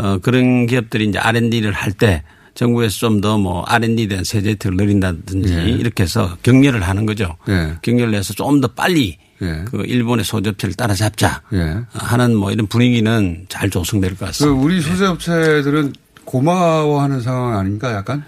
어 0.00 0.18
그런 0.18 0.66
기업들이 0.66 1.06
이제 1.08 1.18
R&D를 1.18 1.72
할 1.72 1.92
때 1.92 2.22
정부에서 2.54 2.98
좀 2.98 3.20
더 3.20 3.38
뭐 3.38 3.64
R&D에 3.66 4.08
대한 4.08 4.24
세제 4.24 4.50
혜택을 4.50 4.76
늘린다든지 4.76 5.52
예. 5.54 5.64
이렇게 5.70 6.02
해서 6.02 6.36
격려를 6.42 6.82
하는 6.82 7.06
거죠. 7.06 7.36
예. 7.48 7.74
격려를 7.82 8.14
해서 8.14 8.34
좀 8.34 8.60
더 8.60 8.68
빨리 8.68 9.18
예. 9.42 9.64
그 9.70 9.82
일본의 9.86 10.24
소재업체를 10.24 10.74
따라잡자 10.74 11.42
예. 11.54 11.76
하는 11.92 12.34
뭐 12.34 12.50
이런 12.52 12.66
분위기는 12.66 13.46
잘 13.48 13.70
조성될 13.70 14.10
것그 14.12 14.24
같습니다. 14.26 14.60
우리 14.60 14.80
소재업체들은 14.82 15.92
고마워하는 16.24 17.20
상황 17.22 17.58
아닌가 17.58 17.92
약간? 17.94 18.22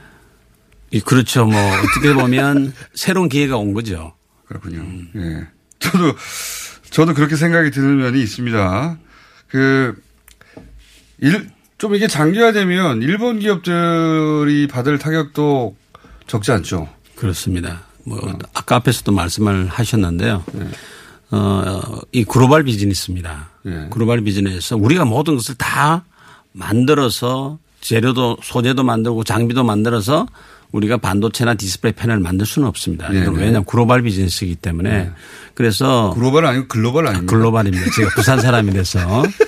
이 0.91 1.01
그렇죠. 1.01 1.45
뭐 1.47 1.59
어떻게 1.79 2.13
보면 2.15 2.73
새로운 2.95 3.29
기회가 3.29 3.57
온 3.57 3.73
거죠. 3.75 4.15
그렇군요. 4.47 4.85
예. 5.17 5.47
저도, 5.79 6.15
저도 6.91 7.15
그렇게 7.15 7.37
생각이 7.37 7.71
드는 7.71 7.99
면이 7.99 8.23
있습니다. 8.23 8.99
그, 9.49 9.95
일, 11.19 11.49
좀 11.83 11.97
이게 11.97 12.07
장기화되면 12.07 13.03
일본 13.03 13.41
기업들이 13.41 14.69
받을 14.69 15.01
타격도 15.01 15.75
적지 16.29 16.53
않죠. 16.53 16.89
그렇습니다. 17.17 17.83
뭐 18.05 18.21
아까 18.55 18.77
앞에서도 18.77 19.11
말씀을 19.11 19.67
하셨는데요. 19.67 20.45
어, 21.33 21.81
이 22.13 22.23
글로벌 22.23 22.63
비즈니스입니다. 22.63 23.49
예. 23.67 23.89
글로벌 23.91 24.23
비즈니스 24.23 24.75
우리가 24.75 25.05
모든 25.05 25.35
것을 25.35 25.57
다 25.57 26.05
만들어서 26.53 27.59
재료도 27.81 28.37
소재도 28.45 28.85
만들고 28.85 29.25
장비도 29.25 29.65
만들어서 29.65 30.29
우리가 30.71 30.99
반도체나 30.99 31.55
디스플레이 31.55 31.95
패널을 31.95 32.21
만들 32.23 32.47
수는 32.47 32.69
없습니다. 32.69 33.13
예, 33.13 33.23
이건 33.23 33.35
네. 33.35 33.41
왜냐하면 33.41 33.65
글로벌 33.65 34.03
비즈니스이기 34.03 34.55
때문에 34.55 35.11
그래서 35.55 36.13
글로벌 36.15 36.47
아니고 36.47 36.69
글로벌 36.69 37.09
아닙니까? 37.09 37.35
글로벌입니다. 37.35 37.91
제가 37.91 38.11
부산 38.15 38.39
사람이라서 38.41 39.25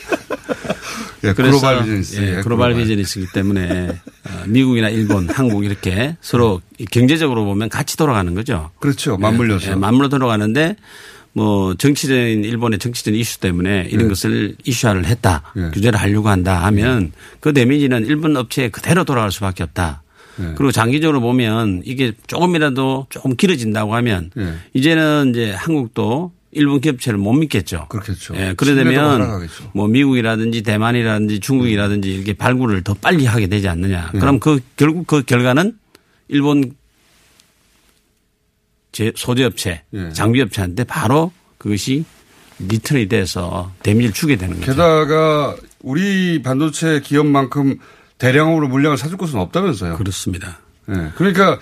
예, 1.25 1.33
그래서 1.33 1.61
글로벌 1.61 1.85
비즈니스. 1.85 2.21
예, 2.21 2.37
예, 2.39 2.43
글로벌. 2.43 2.75
비즈니스이기 2.75 3.33
때문에 3.33 3.89
어, 3.89 4.45
미국이나 4.47 4.89
일본, 4.89 5.29
한국 5.31 5.65
이렇게 5.65 6.17
서로 6.21 6.61
경제적으로 6.91 7.45
보면 7.45 7.69
같이 7.69 7.97
돌아가는 7.97 8.33
거죠. 8.35 8.71
그렇죠. 8.79 9.17
맞물려서. 9.17 9.67
예, 9.69 9.71
예, 9.73 9.75
맞물려 9.75 10.09
돌아가는데 10.09 10.77
뭐 11.33 11.75
정치적인 11.75 12.45
일본의 12.45 12.79
정치적인 12.79 13.19
이슈 13.19 13.41
때문에 13.41 13.89
이런 13.91 14.05
예. 14.05 14.09
것을 14.09 14.55
이슈화를 14.65 15.07
했다. 15.07 15.43
예. 15.57 15.71
규제를 15.73 15.99
하려고 15.99 16.29
한다 16.29 16.65
하면 16.67 17.13
그 17.41 17.53
데미지는 17.53 18.07
일본 18.07 18.37
업체에 18.37 18.69
그대로 18.69 19.05
돌아갈 19.05 19.33
수밖에 19.33 19.65
없다. 19.65 20.03
예. 20.41 20.55
그리고 20.57 20.71
장기적으로 20.73 21.21
보면 21.21 21.83
이게 21.85 22.13
조금이라도 22.27 23.07
조금 23.11 23.35
길어진다고 23.37 23.95
하면 23.97 24.31
예. 24.39 24.55
이제는 24.75 25.31
이제 25.31 25.53
한국도 25.53 26.33
일본 26.55 26.81
기업체를 26.81 27.19
못 27.19 27.33
믿겠죠. 27.33 27.87
그렇겠죠. 27.89 28.35
예, 28.37 28.55
그러려면 28.57 29.21
하락하겠죠. 29.23 29.71
뭐 29.75 29.89
미국이라든지 29.89 30.63
대만이라든지 30.63 31.41
중국이라든지 31.41 32.15
이렇게 32.15 32.33
발굴을 32.33 32.83
더 32.83 32.95
빨리 32.95 33.27
하게 33.27 33.47
되지 33.47 33.69
않느냐. 33.69 34.11
예. 34.15 34.19
그럼 34.19 34.39
그 34.41 34.61
결국 34.77 35.07
그 35.07 35.23
결과는 35.23 35.77
일본 36.29 36.75
제 38.93 39.13
소재업체, 39.17 39.83
예. 39.93 40.11
장비업체한테 40.13 40.85
바로 40.85 41.33
그것이 41.59 42.05
리턴이 42.61 43.09
돼서 43.09 43.73
데미지를 43.83 44.13
주게 44.15 44.37
되는 44.37 44.61
거죠. 44.61 44.73
게다가 44.73 45.57
우리 45.81 46.41
반도체 46.43 47.01
기업만큼 47.01 47.79
대량으로 48.19 48.69
물량을 48.69 48.97
사줄 48.97 49.19
곳은 49.19 49.41
없다면서요. 49.41 49.97
그렇습니다. 49.97 50.61
예. 50.89 51.11
그러니까 51.17 51.59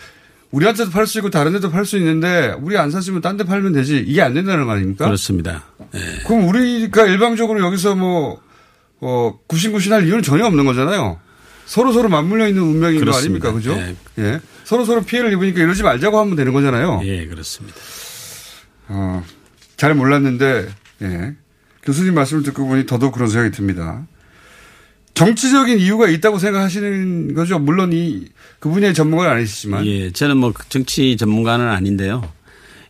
우리한테도 0.52 0.90
팔 0.90 1.06
수 1.06 1.18
있고 1.18 1.30
다른 1.30 1.52
데도 1.52 1.70
팔 1.70 1.84
수 1.84 1.96
있는데 1.98 2.54
우리 2.60 2.76
안 2.78 2.90
샀으면 2.90 3.20
딴 3.22 3.36
데 3.36 3.44
팔면 3.44 3.72
되지 3.72 3.98
이게 4.06 4.22
안 4.22 4.34
된다는 4.34 4.66
말입니까? 4.66 5.04
그렇습니다. 5.06 5.64
그럼 6.26 6.46
우리가 6.48 7.06
일방적으로 7.06 7.60
여기서 7.64 7.94
뭐, 7.96 8.40
어, 9.00 9.38
구신구신할 9.46 10.06
이유는 10.06 10.22
전혀 10.22 10.44
없는 10.46 10.64
거잖아요. 10.66 11.18
서로 11.64 11.92
서로 11.92 12.08
맞물려 12.10 12.48
있는 12.48 12.62
운명인 12.62 12.98
거 12.98 13.04
그렇습니다. 13.06 13.48
아닙니까? 13.48 13.74
그죠? 13.76 13.96
예. 14.18 14.22
예. 14.22 14.40
서로 14.64 14.84
서로 14.84 15.02
피해를 15.02 15.32
입으니까 15.32 15.60
이러지 15.62 15.82
말자고 15.82 16.18
하면 16.20 16.36
되는 16.36 16.52
거잖아요. 16.52 17.00
예, 17.04 17.26
그렇습니다. 17.26 17.76
어, 18.88 19.24
잘 19.76 19.94
몰랐는데, 19.94 20.68
예. 21.02 21.34
교수님 21.82 22.14
말씀을 22.14 22.42
듣고 22.42 22.66
보니 22.68 22.84
더더욱 22.86 23.12
그런 23.14 23.28
생각이 23.28 23.54
듭니다. 23.56 24.06
정치적인 25.14 25.78
이유가 25.78 26.08
있다고 26.08 26.38
생각하시는 26.38 27.34
거죠. 27.34 27.58
물론 27.58 27.92
이, 27.92 28.24
그분의 28.60 28.94
전문가는 28.94 29.36
아니시지만. 29.36 29.84
예, 29.86 30.10
저는 30.10 30.38
뭐 30.38 30.52
정치 30.68 31.16
전문가는 31.16 31.66
아닌데요. 31.68 32.30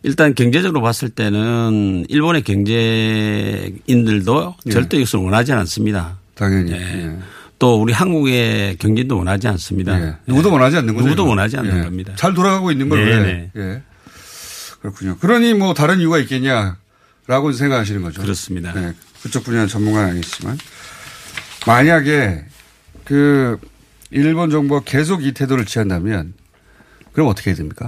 일단 0.03 0.33
경제적으로 0.35 0.81
봤을 0.81 1.09
때는 1.09 2.05
일본의 2.09 2.43
경제인들도 2.43 4.55
예. 4.67 4.71
절대 4.71 4.97
이것을 4.97 5.19
원하지 5.19 5.53
않습니다. 5.53 6.17
당연히. 6.35 6.71
예. 6.73 6.77
예. 6.77 7.17
또 7.59 7.79
우리 7.81 7.93
한국의 7.93 8.77
경제도 8.77 9.17
원하지 9.17 9.47
않습니다. 9.47 9.99
예. 10.01 10.15
누구도 10.27 10.51
원하지 10.51 10.77
않는 10.77 10.93
거죠. 10.95 11.07
누구도. 11.07 11.27
원하지 11.27 11.57
않는 11.57 11.79
예. 11.79 11.83
겁니다. 11.83 12.13
잘 12.15 12.33
돌아가고 12.33 12.71
있는 12.71 12.89
걸 12.89 13.05
네네. 13.05 13.51
왜. 13.53 13.63
예. 13.63 13.81
그렇군요. 14.81 15.17
그러니 15.19 15.53
뭐 15.53 15.73
다른 15.73 15.99
이유가 15.99 16.17
있겠냐라고 16.19 17.53
생각하시는 17.53 18.01
거죠. 18.01 18.21
그렇습니다. 18.21 18.73
예. 18.75 18.93
그쪽 19.21 19.45
분야는 19.45 19.69
전문가는 19.69 20.09
아니지만. 20.09 20.57
만약에 21.65 22.45
그 23.03 23.57
일본 24.11 24.49
정부가 24.49 24.81
계속 24.85 25.23
이 25.23 25.31
태도를 25.33 25.65
취한다면 25.65 26.33
그럼 27.11 27.29
어떻게 27.29 27.51
해야 27.51 27.55
됩니까? 27.57 27.85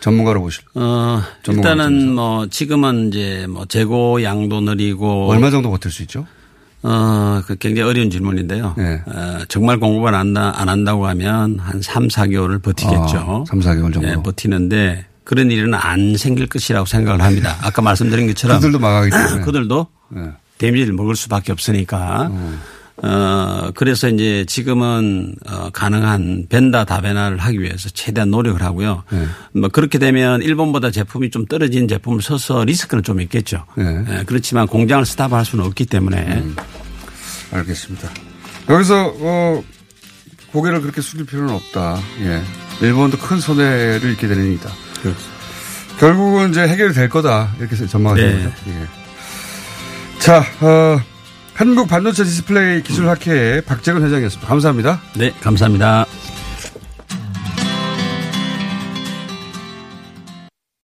전문가로 0.00 0.40
보실. 0.40 0.64
어, 0.74 1.22
일단은 1.48 2.12
뭐 2.14 2.46
지금은 2.48 3.08
이제 3.08 3.46
뭐 3.48 3.64
재고 3.66 4.22
양도 4.22 4.60
느리고 4.60 5.28
얼마 5.30 5.50
정도 5.50 5.70
버틸 5.70 5.90
수 5.90 6.02
있죠? 6.02 6.26
어, 6.82 7.40
그 7.46 7.54
굉장히 7.56 7.88
어려운 7.88 8.10
질문인데요. 8.10 8.74
네. 8.76 9.00
어, 9.06 9.38
정말 9.48 9.78
공급을 9.78 10.08
안, 10.14 10.34
한다- 10.36 10.52
안 10.56 10.68
한다고 10.68 11.06
하면 11.06 11.60
한 11.60 11.80
3, 11.80 12.08
4개월을 12.08 12.60
버티겠죠. 12.60 13.18
아, 13.18 13.44
3, 13.46 13.60
4개월 13.60 13.92
정도. 13.94 14.00
네, 14.00 14.16
버티는데 14.20 15.06
그런 15.22 15.52
일은 15.52 15.74
안 15.74 16.16
생길 16.16 16.48
것이라고 16.48 16.84
생각을 16.86 17.22
합니다. 17.22 17.56
아까 17.62 17.80
말씀드린 17.82 18.26
것처럼 18.26 18.56
그들도 18.58 18.80
망하기 18.80 19.10
때문에. 19.10 19.44
그들도 19.44 19.86
네. 20.08 20.22
데미지를 20.58 20.94
먹을 20.94 21.14
수밖에 21.14 21.52
없으니까 21.52 22.32
어, 23.02 23.70
그래서 23.74 24.08
이제 24.08 24.44
지금은 24.46 25.34
어, 25.48 25.70
가능한 25.70 26.46
벤다 26.48 26.84
다변화를 26.84 27.38
하기 27.38 27.60
위해서 27.60 27.88
최대한 27.88 28.30
노력을 28.30 28.62
하고요. 28.62 29.02
네. 29.10 29.26
뭐 29.52 29.68
그렇게 29.68 29.98
되면 29.98 30.40
일본보다 30.40 30.92
제품이 30.92 31.30
좀 31.30 31.44
떨어진 31.46 31.88
제품을 31.88 32.22
써서 32.22 32.64
리스크는 32.64 33.02
좀 33.02 33.20
있겠죠. 33.20 33.64
네. 33.76 34.04
예, 34.08 34.22
그렇지만 34.24 34.68
공장을 34.68 35.04
스탑할 35.04 35.44
수는 35.44 35.64
없기 35.64 35.86
때문에 35.86 36.42
음. 36.42 36.56
알겠습니다. 37.50 38.08
여기서 38.68 39.14
어, 39.18 39.64
고개를 40.52 40.80
그렇게 40.80 41.00
숙일 41.00 41.26
필요는 41.26 41.54
없다. 41.54 41.98
예. 42.20 42.40
일본도 42.80 43.18
큰 43.18 43.40
손해를 43.40 44.12
입게 44.12 44.26
되니다 44.26 44.70
결국은 45.98 46.50
이제 46.50 46.66
해결이 46.66 46.94
될 46.94 47.08
거다. 47.08 47.52
이렇게 47.58 47.74
전망하시는 47.74 48.44
네. 48.44 48.52
예. 48.68 50.18
자, 50.18 50.44
어, 50.60 51.00
한국 51.62 51.86
반도체 51.86 52.24
디스플레이 52.24 52.82
기술 52.82 53.08
학회의 53.08 53.62
박재근 53.62 54.02
회장이었습니다. 54.02 54.48
감사합니다. 54.48 55.00
네, 55.16 55.30
감사합니다. 55.40 56.06